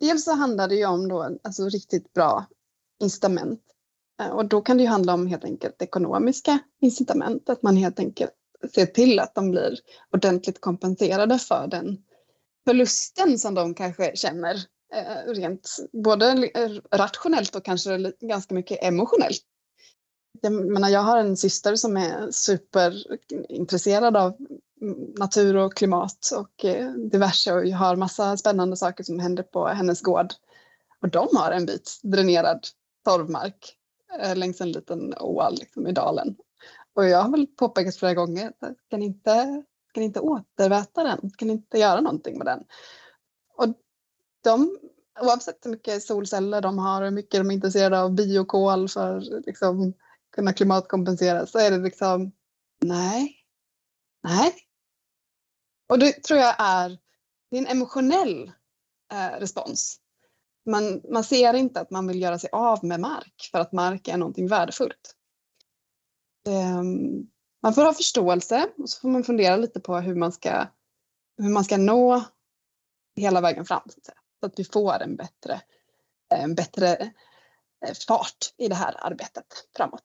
[0.00, 2.46] dels så handlar det ju om då, alltså riktigt bra
[3.00, 3.60] incitament.
[4.20, 7.98] Eh, och då kan det ju handla om helt enkelt ekonomiska incitament, att man helt
[7.98, 8.32] enkelt
[8.74, 9.78] ser till att de blir
[10.10, 12.02] ordentligt kompenserade för den
[12.64, 14.56] förlusten som de kanske känner
[14.94, 19.42] Eh, rent både eh, rationellt och kanske ganska mycket emotionellt.
[20.40, 24.36] Jag, menar, jag har en syster som är superintresserad av
[25.18, 29.66] natur och klimat och eh, diverse och jag har massa spännande saker som händer på
[29.66, 30.32] hennes gård.
[31.00, 32.66] Och de har en bit dränerad
[33.04, 33.76] torvmark
[34.34, 36.36] längs en liten åal liksom, i dalen.
[36.94, 39.62] Och jag har väl påpekat flera gånger, att kan inte,
[39.94, 41.30] kan inte återväta den?
[41.36, 42.64] Kan inte göra någonting med den?
[43.56, 43.74] Och
[44.44, 44.78] de,
[45.20, 49.16] oavsett hur mycket solceller de har och hur mycket de är intresserade av biokol för
[49.16, 49.92] att liksom,
[50.32, 52.32] kunna klimatkompensera så är det liksom
[52.80, 53.36] nej,
[54.22, 54.54] nej.
[55.88, 56.98] Och det tror jag är,
[57.50, 58.52] det är en emotionell
[59.12, 60.00] eh, respons.
[60.66, 64.08] Man, man ser inte att man vill göra sig av med mark för att mark
[64.08, 65.16] är någonting värdefullt.
[66.46, 66.82] Eh,
[67.62, 70.66] man får ha förståelse och så får man fundera lite på hur man ska,
[71.38, 72.24] hur man ska nå
[73.16, 73.82] hela vägen fram.
[73.86, 75.60] Så att, säga så att vi får en bättre,
[76.34, 76.96] en bättre
[77.86, 80.02] eh, fart i det här arbetet framåt.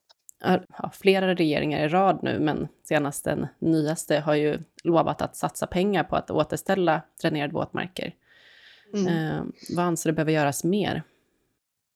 [0.78, 5.66] Ja, flera regeringar i rad nu, men senast den nyaste har ju lovat att satsa
[5.66, 8.14] pengar på att återställa dränerade våtmarker.
[8.94, 9.06] Mm.
[9.06, 9.44] Eh,
[9.76, 11.02] vad anser du behöver göras mer?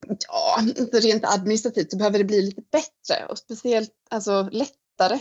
[0.07, 0.59] Ja,
[0.93, 5.19] rent administrativt så behöver det bli lite bättre och speciellt alltså lättare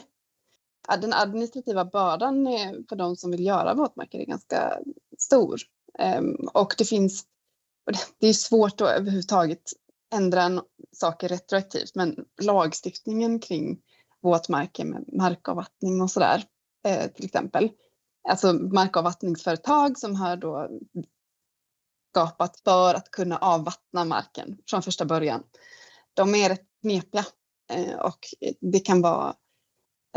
[1.01, 2.47] den administrativa bördan
[2.89, 4.79] för de som vill göra våtmarker är ganska
[5.17, 5.61] stor.
[5.99, 7.25] Ehm, och det finns,
[8.19, 9.61] det är svårt att överhuvudtaget
[10.13, 13.81] ändra saker retroaktivt, men lagstiftningen kring
[14.21, 16.43] våtmarker med markavvattning och sådär,
[16.87, 17.69] eh, till exempel.
[18.29, 20.69] Alltså markavvattningsföretag som har då
[22.11, 25.43] skapat för att kunna avvattna marken från första början.
[26.13, 27.25] De är rätt knepiga
[27.71, 28.19] eh, och
[28.61, 29.35] det kan vara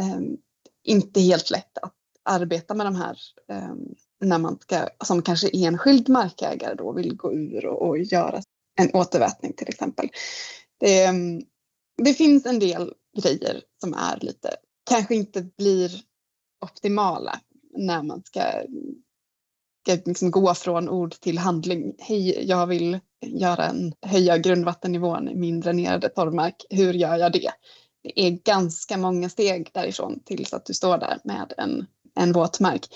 [0.00, 0.36] ehm,
[0.82, 6.08] inte helt lätt att arbeta med de här ehm, när man ska, som kanske enskild
[6.08, 8.42] markägare då vill gå ur och, och göra
[8.80, 10.08] en återvätning till exempel.
[10.80, 11.42] Det, mm,
[12.02, 14.50] det finns en del grejer som är lite,
[14.90, 15.90] kanske inte blir
[16.64, 17.40] optimala
[17.78, 18.40] när man ska,
[19.82, 21.94] ska liksom gå från ord till handling.
[21.98, 26.66] Hej, jag vill göra en, höja grundvattennivån i min dränerade torvmark.
[26.70, 27.50] Hur gör jag det?
[28.06, 32.86] det är ganska många steg därifrån tills att du står där med en, en våtmark.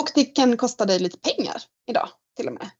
[0.00, 2.70] Och det kan kosta dig lite pengar idag till och med.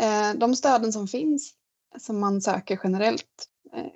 [0.00, 1.54] Eh, de stöden som finns,
[1.98, 3.86] som man söker generellt, eh,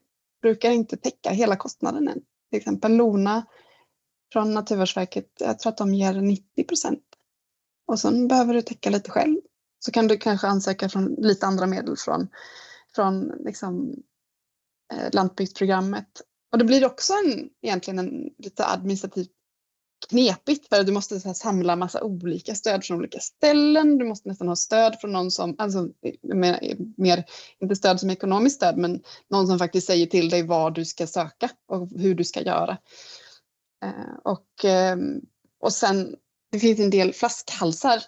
[0.43, 2.21] brukar inte täcka hela kostnaden än.
[2.51, 3.47] Till exempel Lona
[4.33, 7.05] från Naturvårdsverket, jag tror att de ger 90 procent.
[7.87, 9.37] Och sen behöver du täcka lite själv.
[9.79, 12.29] Så kan du kanske ansöka från lite andra medel från,
[12.95, 13.95] från liksom,
[14.93, 19.31] eh, lantbruksprogrammet och det blir också en, egentligen en lite administrativt
[20.09, 23.99] knepigt för du måste här, samla massa olika stöd från olika ställen.
[23.99, 25.89] Du måste nästan ha stöd från någon som, alltså
[26.23, 27.25] mer, mer,
[27.59, 31.07] inte stöd som ekonomiskt stöd, men någon som faktiskt säger till dig vad du ska
[31.07, 32.79] söka och hur du ska göra.
[33.85, 35.21] Eh, och, ehm,
[35.61, 36.17] och sen,
[36.53, 38.03] det finns en del flaskhalsar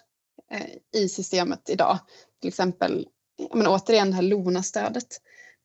[0.51, 1.99] eh, i systemet idag.
[2.41, 3.07] Till exempel,
[3.53, 5.21] men återigen det här LONA-stödet.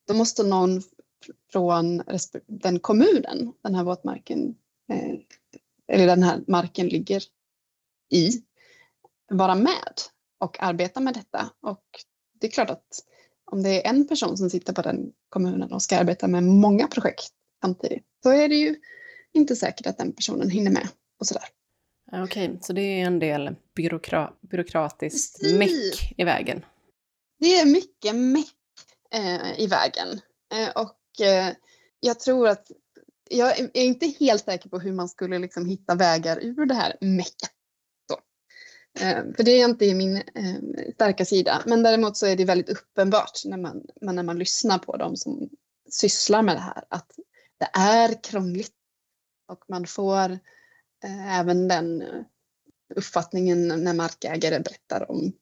[0.07, 0.81] Då måste någon
[1.51, 2.03] från
[2.47, 4.55] den kommunen den här våtmarken
[4.89, 5.19] eh,
[5.89, 7.23] eller den här marken ligger
[8.11, 8.43] i
[9.29, 9.93] vara med
[10.37, 11.49] och arbeta med detta.
[11.61, 11.83] Och
[12.39, 13.03] det är klart att
[13.51, 16.87] om det är en person som sitter på den kommunen och ska arbeta med många
[16.87, 18.75] projekt samtidigt så är det ju
[19.33, 20.87] inte säkert att den personen hinner med
[21.19, 21.43] och sådär.
[22.11, 25.57] Okej, okay, så det är en del byråkra byråkratiskt Precis.
[25.57, 26.65] meck i vägen.
[27.39, 28.55] Det är mycket meck
[29.11, 30.21] eh, i vägen.
[30.53, 31.53] Eh, och eh,
[31.99, 32.71] jag tror att
[33.29, 36.97] jag är inte helt säker på hur man skulle liksom hitta vägar ur det här
[37.01, 37.51] mecket.
[38.99, 41.61] Eh, för det är inte min eh, starka sida.
[41.65, 45.49] Men däremot så är det väldigt uppenbart när man, när man lyssnar på dem som
[45.89, 47.11] sysslar med det här att
[47.57, 48.73] det är krångligt.
[49.47, 50.31] Och man får
[51.03, 52.03] eh, även den
[52.95, 55.33] uppfattningen när markägare berättar om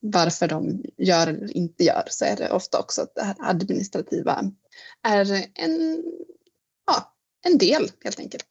[0.00, 4.50] varför de gör eller inte gör så är det ofta också att det här administrativa
[5.02, 6.04] är en,
[7.46, 8.46] en del helt enkelt.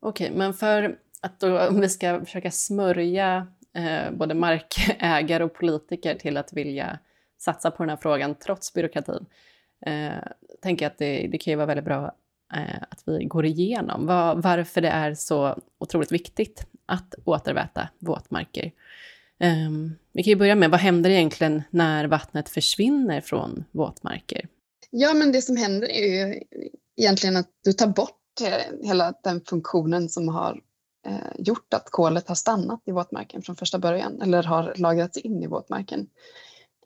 [0.00, 6.14] Okej, men för att då, om vi ska försöka smörja eh, både markägare och politiker
[6.14, 6.98] till att vilja
[7.38, 9.26] satsa på den här frågan trots byråkratin,
[9.86, 10.12] eh,
[10.62, 12.14] tänker jag att det, det kan ju vara väldigt bra
[12.54, 18.72] eh, att vi går igenom var, varför det är så otroligt viktigt att återväta våtmarker.
[19.40, 24.48] Um, vi kan ju börja med, vad händer egentligen när vattnet försvinner från våtmarker?
[24.90, 26.42] Ja, men det som händer är ju
[26.96, 30.60] egentligen att du tar bort Eh, hela den funktionen som har
[31.06, 35.42] eh, gjort att kolet har stannat i våtmarken från första början eller har lagrats in
[35.42, 36.10] i våtmarken.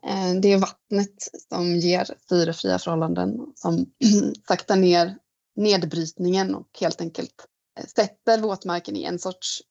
[0.03, 3.85] Eh, det är vattnet som ger syrefria förhållanden som
[4.47, 5.17] saktar ner
[5.55, 7.47] nedbrytningen och helt enkelt
[7.79, 9.61] eh, sätter våtmarken i en sorts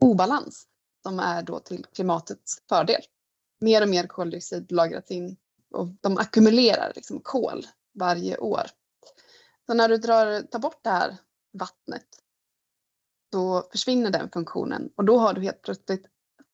[0.00, 0.66] obalans
[1.02, 3.00] som är då till klimatets fördel.
[3.60, 5.36] Mer och mer koldioxid lagras in
[5.72, 8.66] och de ackumulerar liksom kol varje år.
[9.66, 11.16] Så när du drar, tar bort det här
[11.52, 12.06] vattnet
[13.34, 16.06] då försvinner den funktionen och då har du helt plötsligt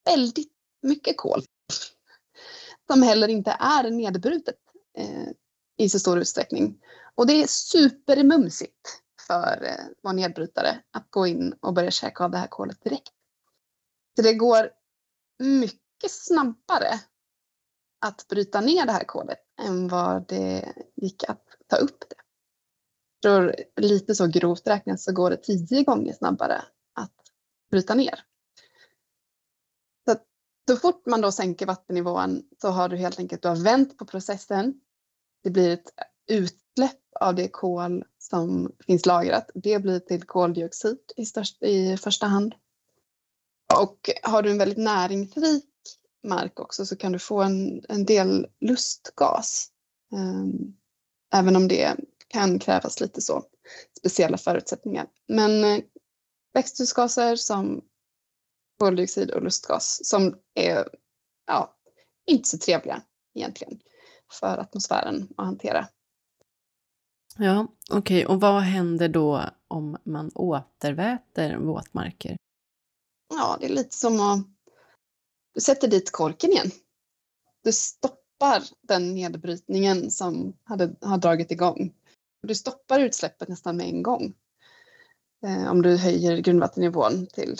[0.05, 0.53] väldigt
[0.83, 1.43] mycket kol
[2.91, 4.59] som heller inte är nedbrutet
[4.99, 5.29] eh,
[5.77, 6.83] i så stor utsträckning.
[7.15, 12.31] Och det är supermumsigt för eh, vår nedbrytare att gå in och börja käka av
[12.31, 13.13] det här kolet direkt.
[14.17, 14.71] Så det går
[15.39, 17.01] mycket snabbare
[18.07, 22.20] att bryta ner det här kolet än vad det gick att ta upp det.
[23.23, 26.65] Jag tror lite så grovt räknat så går det tio gånger snabbare
[26.95, 27.15] att
[27.71, 28.25] bryta ner.
[30.05, 30.25] Så, att
[30.69, 34.05] så fort man då sänker vattennivån så har du helt enkelt du har vänt på
[34.05, 34.81] processen.
[35.43, 35.91] Det blir ett
[36.27, 39.51] utsläpp av det kol som finns lagrat.
[39.55, 42.55] Det blir till koldioxid i, störst, i första hand.
[43.81, 45.65] Och har du en väldigt näringsrik
[46.23, 49.71] mark också så kan du få en, en del lustgas.
[50.13, 50.77] Um,
[51.35, 51.97] även om det
[52.31, 53.45] kan krävas lite så
[53.99, 55.07] speciella förutsättningar.
[55.29, 55.85] Men eh,
[56.55, 57.85] växthusgaser som
[58.79, 60.89] koldioxid och lustgas som är
[61.47, 61.77] ja,
[62.27, 63.03] inte så trevliga
[63.35, 63.81] egentligen
[64.33, 65.89] för atmosfären att hantera.
[67.37, 68.25] Ja, okej.
[68.25, 68.35] Okay.
[68.35, 72.37] Och vad händer då om man återväter våtmarker?
[73.29, 74.47] Ja, det är lite som att
[75.55, 76.71] du sätter dit korken igen.
[77.65, 81.95] Du stoppar den nedbrytningen som hade, har dragit igång.
[82.43, 84.35] Du stoppar utsläppet nästan med en gång.
[85.47, 87.57] Eh, om du höjer grundvattennivån till,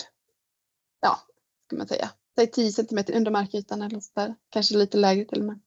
[1.01, 1.19] ja,
[1.67, 4.35] ska man säga, säg 10 centimeter under markytan eller så där.
[4.49, 5.59] Kanske lite lägre till och med.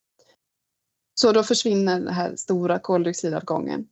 [1.14, 3.88] Så då försvinner den här stora koldioxidavgången.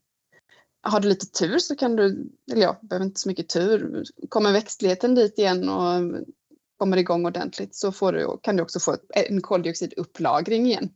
[0.80, 4.52] Har du lite tur så kan du, eller ja, behöver inte så mycket tur, kommer
[4.52, 6.24] växtligheten dit igen och
[6.76, 10.90] kommer igång ordentligt så får du, kan du också få en koldioxidupplagring igen.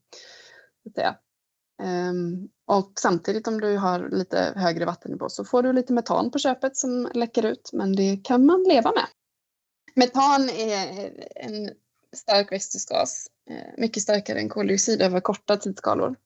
[1.83, 6.39] Um, och samtidigt om du har lite högre vattennivå så får du lite metan på
[6.39, 9.07] köpet som läcker ut men det kan man leva med.
[9.95, 11.71] Metan är en
[12.17, 16.17] stark växthusgas, eh, mycket starkare än koldioxid över korta tidsskalor.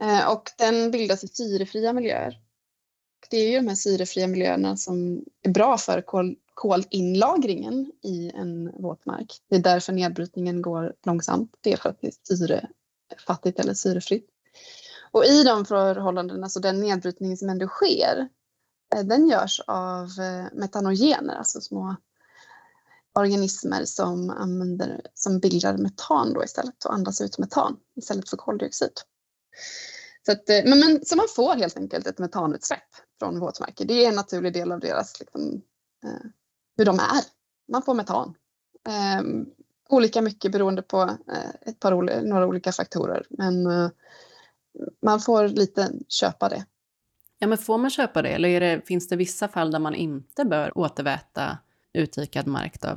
[0.00, 2.40] Eh, och den bildas i syrefria miljöer.
[3.30, 8.82] Det är ju de här syrefria miljöerna som är bra för kol, kolinlagringen i en
[8.82, 9.40] våtmark.
[9.48, 11.56] Det är därför nedbrytningen går långsamt.
[11.60, 14.26] Det är för att det är syrefattigt eller syrefritt.
[15.12, 18.28] Och i de förhållandena, så den nedbrytning som ändå sker,
[18.94, 21.96] eh, den görs av eh, metanogener, alltså små
[23.14, 28.92] organismer som, använder, som bildar metan då istället och andas ut metan istället för koldioxid.
[30.26, 32.88] Så, att, eh, men, men, så man får helt enkelt ett metanutsläpp
[33.18, 33.84] från våtmarker.
[33.84, 35.62] Det är en naturlig del av deras, liksom,
[36.04, 36.26] eh,
[36.76, 37.24] hur de är.
[37.72, 38.34] Man får metan.
[38.88, 39.22] Eh,
[39.88, 43.26] olika mycket beroende på eh, ett par, några olika faktorer.
[43.30, 43.90] Men eh,
[45.02, 46.64] man får lite köpa det.
[47.38, 48.28] Ja, men får man köpa det?
[48.28, 51.58] Eller det, finns det vissa fall där man inte bör återväta
[51.92, 52.96] utdikad mark då?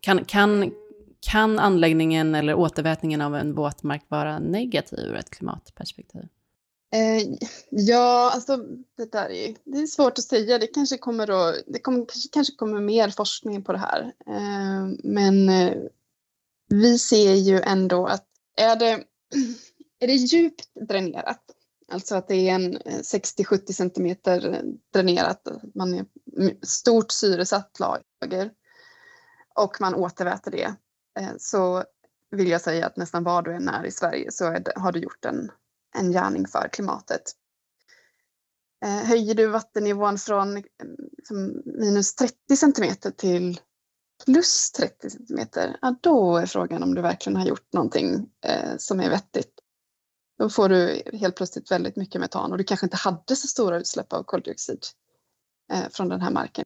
[0.00, 0.72] Kan, kan,
[1.20, 6.28] kan anläggningen eller återvätningen av en våtmark vara negativ ur ett klimatperspektiv?
[6.94, 7.36] Eh,
[7.70, 8.56] ja, alltså
[8.96, 10.58] det där är, det är svårt att säga.
[10.58, 14.12] Det kanske kommer, då, det kommer, kanske kommer mer forskning på det här.
[14.26, 15.74] Eh, men eh,
[16.68, 19.04] vi ser ju ändå att är det,
[20.02, 21.42] är det djupt dränerat,
[21.92, 26.06] alltså att det är en eh, 60-70 centimeter dränerat, man är
[26.62, 28.50] stort syresatt lager
[29.54, 30.74] och man återväter det,
[31.20, 31.84] eh, så
[32.30, 35.00] vill jag säga att nästan var du än är i Sverige så det, har du
[35.00, 35.50] gjort en
[35.94, 37.22] en gärning för klimatet.
[38.84, 40.62] Eh, höjer du vattennivån från
[41.18, 43.60] liksom, minus 30 centimeter till
[44.24, 49.00] plus 30 centimeter, ja, då är frågan om du verkligen har gjort någonting eh, som
[49.00, 49.52] är vettigt.
[50.38, 53.78] Då får du helt plötsligt väldigt mycket metan och du kanske inte hade så stora
[53.78, 54.86] utsläpp av koldioxid
[55.72, 56.64] eh, från den här marken.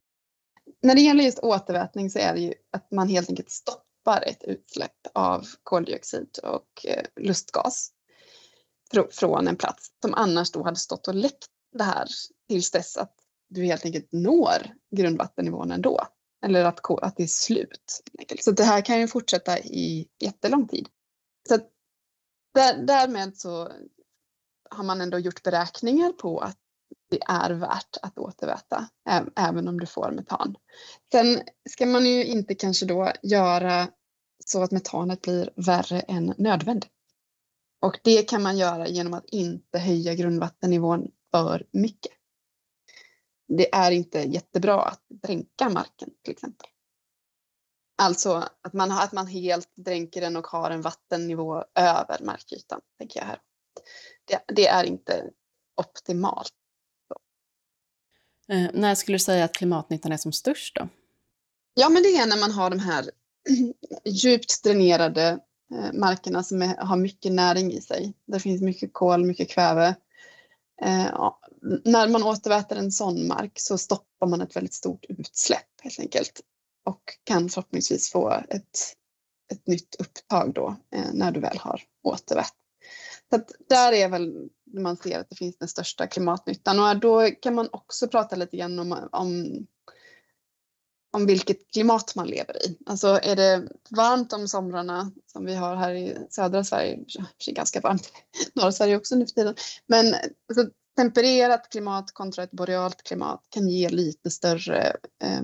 [0.83, 4.45] När det gäller just återvätning så är det ju att man helt enkelt stoppar ett
[4.45, 7.91] utsläpp av koldioxid och eh, lustgas
[9.11, 12.09] från en plats som annars då hade stått och läckt det här
[12.49, 13.15] tills dess att
[13.49, 16.07] du helt enkelt når grundvattennivån ändå.
[16.45, 18.03] Eller att, att det är slut.
[18.41, 20.89] Så det här kan ju fortsätta i jättelång tid.
[21.49, 21.59] Så
[22.87, 23.73] därmed så
[24.71, 26.59] har man ändå gjort beräkningar på att
[27.11, 28.89] det är värt att återväta
[29.37, 30.57] även om du får metan.
[31.13, 33.89] Sen ska man ju inte kanske då göra
[34.45, 36.91] så att metanet blir värre än nödvändigt.
[37.81, 42.13] Och det kan man göra genom att inte höja grundvattennivån för mycket.
[43.49, 46.69] Det är inte jättebra att dränka marken till exempel.
[47.99, 52.81] Alltså att man, att man helt dränker den och har en vattennivå över markytan.
[52.99, 53.39] Tänker jag här.
[54.25, 55.31] Det, det är inte
[55.77, 56.53] optimalt.
[58.49, 60.89] Eh, när skulle du säga att klimatnyttan är som störst då?
[61.75, 63.11] Ja, men det är när man har de här
[64.05, 65.41] djupt dränerade
[65.75, 68.15] Eh, markerna som är, har mycket näring i sig.
[68.27, 69.95] Det finns mycket kol, mycket kväve.
[70.83, 71.33] Eh,
[71.85, 76.41] när man återväter en sån mark så stoppar man ett väldigt stort utsläpp helt enkelt
[76.87, 78.79] och kan förhoppningsvis få ett,
[79.53, 82.55] ett nytt upptag då eh, när du väl har återvätt.
[83.31, 87.31] Så att där är väl man ser att det finns den största klimatnyttan och då
[87.31, 89.67] kan man också prata lite grann om, om
[91.17, 92.79] om vilket klimat man lever i.
[92.87, 96.97] Alltså är det varmt om somrarna som vi har här i södra Sverige,
[97.45, 98.11] det är ganska varmt i
[98.61, 99.55] norra Sverige också nu för tiden,
[99.87, 100.15] men
[100.49, 105.43] alltså, tempererat klimat kontra ett borealt klimat kan ge lite större eh,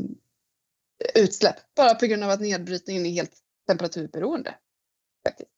[1.15, 3.33] utsläpp bara på grund av att nedbrytningen är helt
[3.67, 4.55] temperaturberoende.
[5.29, 5.51] Faktiskt.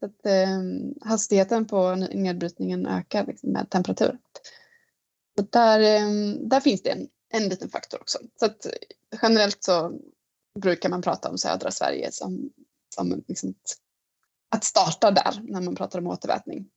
[0.00, 0.60] Så att, eh,
[1.08, 4.18] hastigheten på nedbrytningen ökar liksom, med temperatur.
[5.38, 8.18] Så där, eh, där finns det en, en liten faktor också.
[8.38, 8.66] Så att
[9.22, 10.00] generellt så
[10.60, 12.50] brukar man prata om södra Sverige som,
[12.94, 13.54] som liksom
[14.48, 16.70] att starta där när man pratar om återvätning.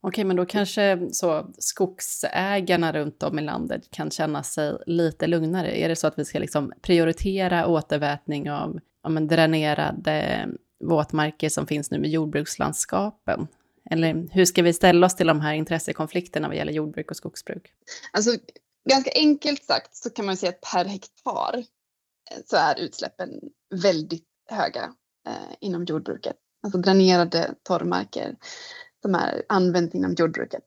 [0.00, 5.80] Okej, men då kanske så skogsägarna runt om i landet kan känna sig lite lugnare.
[5.80, 10.48] Är det så att vi ska liksom prioritera återvätning av ja, men dränerade
[10.84, 13.48] våtmarker som finns nu med jordbrukslandskapen?
[13.90, 17.72] Eller hur ska vi ställa oss till de här intressekonflikterna vad gäller jordbruk och skogsbruk?
[18.12, 18.30] Alltså,
[18.90, 23.30] ganska enkelt sagt så kan man säga att per hektar eh, så är utsläppen
[23.82, 24.92] väldigt höga
[25.28, 26.36] eh, inom jordbruket.
[26.62, 28.36] Alltså dränerade torrmarker
[29.08, 30.64] som är använt inom jordbruket.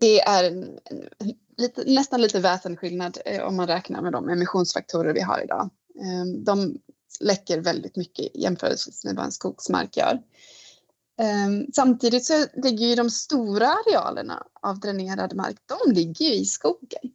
[0.00, 5.14] Det är en, en, lite, nästan lite väsensskillnad eh, om man räknar med de emissionsfaktorer
[5.14, 5.70] vi har idag.
[6.00, 6.78] Eh, de
[7.20, 10.22] läcker väldigt mycket jämfört med vad en skogsmark gör.
[11.20, 16.44] Ehm, samtidigt så ligger ju de stora arealerna av dränerad mark, de ligger ju i
[16.44, 17.12] skogen.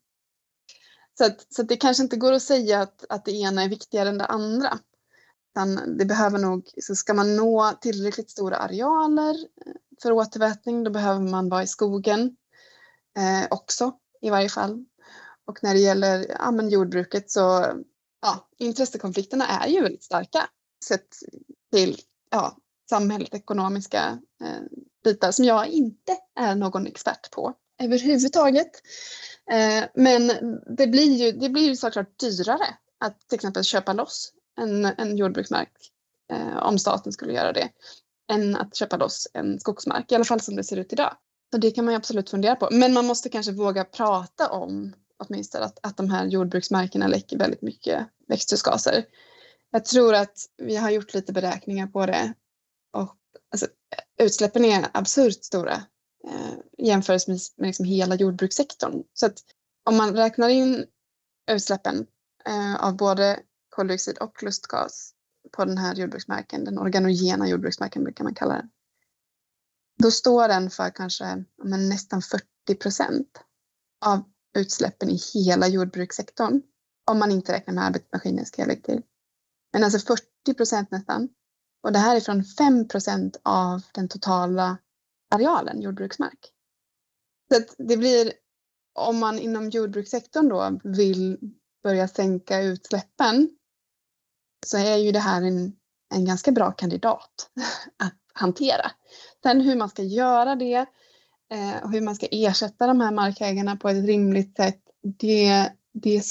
[1.17, 3.69] Så, att, så att det kanske inte går att säga att, att det ena är
[3.69, 4.79] viktigare än det andra.
[5.55, 9.33] Utan det behöver nog, så ska man nå tillräckligt stora arealer
[9.65, 12.35] eh, för återvätning, då behöver man vara i skogen
[13.17, 14.85] eh, också i varje fall.
[15.45, 17.65] Och när det gäller ja, men jordbruket så
[18.21, 20.49] ja, intressekonflikterna är ju väldigt starka
[20.85, 21.07] sett
[21.71, 21.99] till
[22.31, 22.57] ja,
[22.89, 24.61] samhället, ekonomiska eh,
[25.03, 28.71] bitar som jag inte är någon expert på överhuvudtaget.
[29.51, 30.27] Eh, men
[30.77, 35.17] det blir, ju, det blir ju såklart dyrare att till exempel köpa loss en, en
[35.17, 35.71] jordbruksmark
[36.31, 37.69] eh, om staten skulle göra det
[38.31, 41.17] än att köpa loss en skogsmark, i alla fall som det ser ut idag.
[41.51, 42.69] Så det kan man ju absolut fundera på.
[42.71, 47.61] Men man måste kanske våga prata om åtminstone att, att de här jordbruksmarkerna läcker väldigt
[47.61, 49.05] mycket växthusgaser.
[49.71, 52.33] Jag tror att vi har gjort lite beräkningar på det
[52.93, 53.15] och
[53.51, 53.67] alltså,
[54.21, 55.73] utsläppen är absurt stora
[56.27, 59.03] eh, jämfört med, med liksom hela jordbrukssektorn.
[59.13, 59.39] Så att
[59.83, 60.85] om man räknar in
[61.51, 62.07] utsläppen
[62.45, 65.14] eh, av både koldioxid och lustgas
[65.55, 68.69] på den här jordbruksmarken, den organogena jordbruksmarken brukar man kalla den.
[70.03, 73.41] då står den för kanske men, nästan 40 procent
[74.05, 74.23] av
[74.57, 76.61] utsläppen i hela jordbrukssektorn.
[77.11, 79.01] Om man inte räknar med arbetsmaskiner ska jag lägga till.
[79.73, 81.29] Men alltså 40 procent nästan.
[81.83, 84.77] Och det här är från 5 procent av den totala
[85.35, 86.51] arealen jordbruksmark.
[87.53, 88.33] Så det blir,
[88.93, 91.37] om man inom jordbrukssektorn då vill
[91.83, 93.49] börja sänka utsläppen
[94.65, 95.73] så är ju det här en,
[96.13, 97.49] en ganska bra kandidat
[98.03, 98.91] att hantera.
[99.43, 100.85] Sen hur man ska göra det
[101.51, 104.81] eh, och hur man ska ersätta de här markägarna på ett rimligt sätt,
[105.19, 106.23] det, det,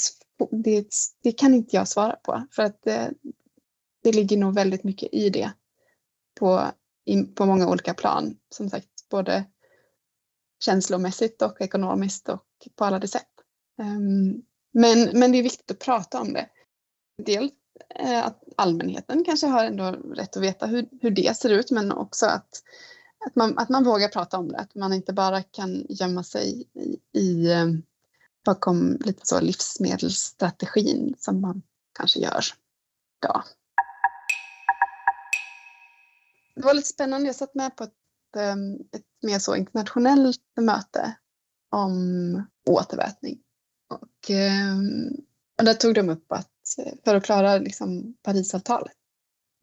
[0.51, 0.87] det,
[1.23, 3.13] det kan inte jag svara på för att det,
[4.03, 5.51] det ligger nog väldigt mycket i det
[6.39, 6.71] på,
[7.05, 8.37] i, på många olika plan.
[8.55, 9.45] Som sagt, både
[10.65, 13.27] känslomässigt och ekonomiskt och på alla de sätt.
[13.81, 16.49] Um, men, men det är viktigt att prata om det.
[17.25, 17.53] Dels
[17.95, 21.91] Eh, att allmänheten kanske har ändå rätt att veta hur, hur det ser ut men
[21.91, 22.63] också att,
[23.25, 24.57] att, man, att man vågar prata om det.
[24.57, 27.67] Att man inte bara kan gömma sig i, i eh,
[28.45, 31.61] bakom lite så livsmedelsstrategin som man
[31.93, 32.45] kanske gör
[33.23, 33.43] idag.
[36.55, 37.27] Det var lite spännande.
[37.27, 41.15] Jag satt med på ett, ehm, ett mer så internationellt möte
[41.69, 43.39] om återvätning.
[43.89, 45.09] Och, ehm,
[45.57, 46.51] och där tog de upp att
[47.05, 48.97] för att klara liksom Parisavtalet,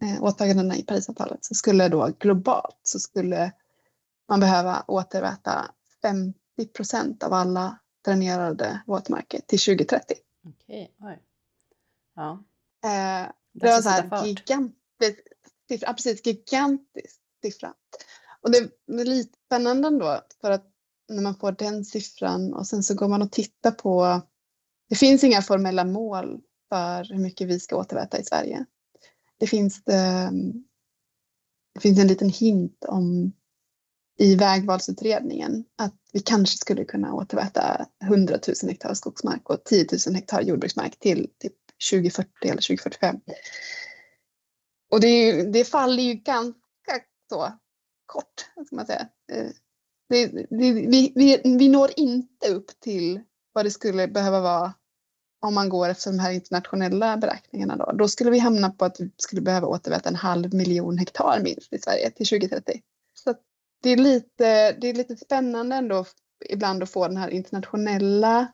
[0.03, 3.53] eh, åtagandena i Parisavtalet, så skulle då globalt så skulle
[4.29, 5.71] man behöva återväta
[6.03, 10.17] 50 procent av alla dränerade våtmarker till 2030.
[10.47, 11.23] Okej, oj.
[12.15, 12.45] Ja.
[12.85, 15.29] Eh, det var så här gigantiskt,
[15.67, 17.75] ja, precis, gigantisk siffra.
[18.41, 20.69] Och det är lite spännande ändå för att
[21.09, 24.21] när man får den siffran och sen så går man och tittar på,
[24.93, 28.67] det finns inga formella mål för hur mycket vi ska återväta i Sverige.
[29.39, 30.53] Det finns, ehm,
[31.75, 33.33] det, finns en liten hint om
[34.19, 40.15] i vägvalsutredningen att vi kanske skulle kunna återväta 100 000 hektar skogsmark och 10 000
[40.15, 41.57] hektar jordbruksmark till typ
[41.91, 43.17] 2040 eller 2045.
[44.91, 47.53] Och det, det faller ju ganska så
[48.07, 49.09] kort, ska man säga.
[49.33, 49.51] Eh,
[50.09, 53.21] det, det, vi, vi, vi når inte upp till
[53.53, 54.75] vad det skulle behöva vara
[55.43, 57.77] om man går efter de här internationella beräkningarna.
[57.77, 61.41] Då, då skulle vi hamna på att vi skulle behöva återväta en halv miljon hektar
[61.45, 62.81] minst i Sverige till 2030.
[63.15, 63.35] Så
[63.83, 66.05] det, är lite, det är lite spännande ändå
[66.49, 68.53] ibland att få den här internationella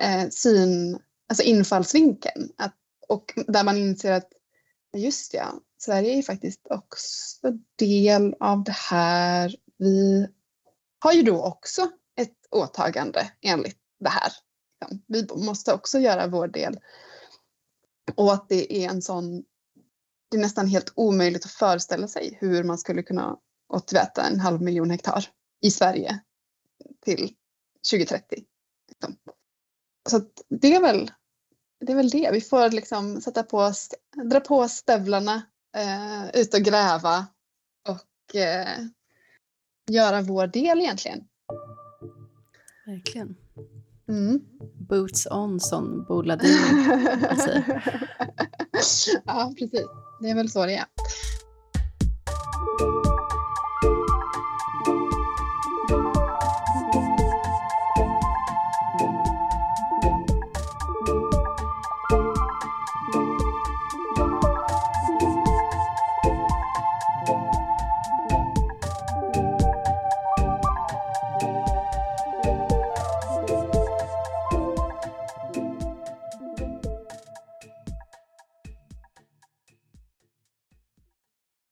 [0.00, 0.98] eh, syn,
[1.28, 2.52] alltså infallsvinkeln.
[2.56, 2.76] Att,
[3.08, 4.32] och där man inser att
[4.96, 9.56] just ja, Sverige är faktiskt också del av det här.
[9.78, 10.28] Vi
[10.98, 14.32] har ju då också ett åtagande enligt det här.
[14.80, 15.02] Liksom.
[15.06, 16.80] Vi måste också göra vår del.
[18.14, 19.44] Och att det är en sån,
[20.30, 24.62] det är nästan helt omöjligt att föreställa sig hur man skulle kunna återväta en halv
[24.62, 25.26] miljon hektar
[25.62, 26.20] i Sverige
[27.04, 27.34] till
[27.90, 28.44] 2030.
[28.88, 29.16] Liksom.
[30.08, 31.10] Så det är väl
[31.80, 32.30] det är väl det.
[32.32, 33.72] Vi får liksom sätta på,
[34.30, 35.42] dra på stövlarna,
[35.76, 37.26] eh, ut och gräva
[37.88, 38.78] och eh,
[39.90, 41.28] göra vår del egentligen.
[42.86, 43.36] Verkligen.
[44.10, 44.40] Mm.
[44.88, 46.50] Boots on som Boladin
[49.24, 49.86] Ja, precis.
[50.20, 50.84] Det är väl så det är.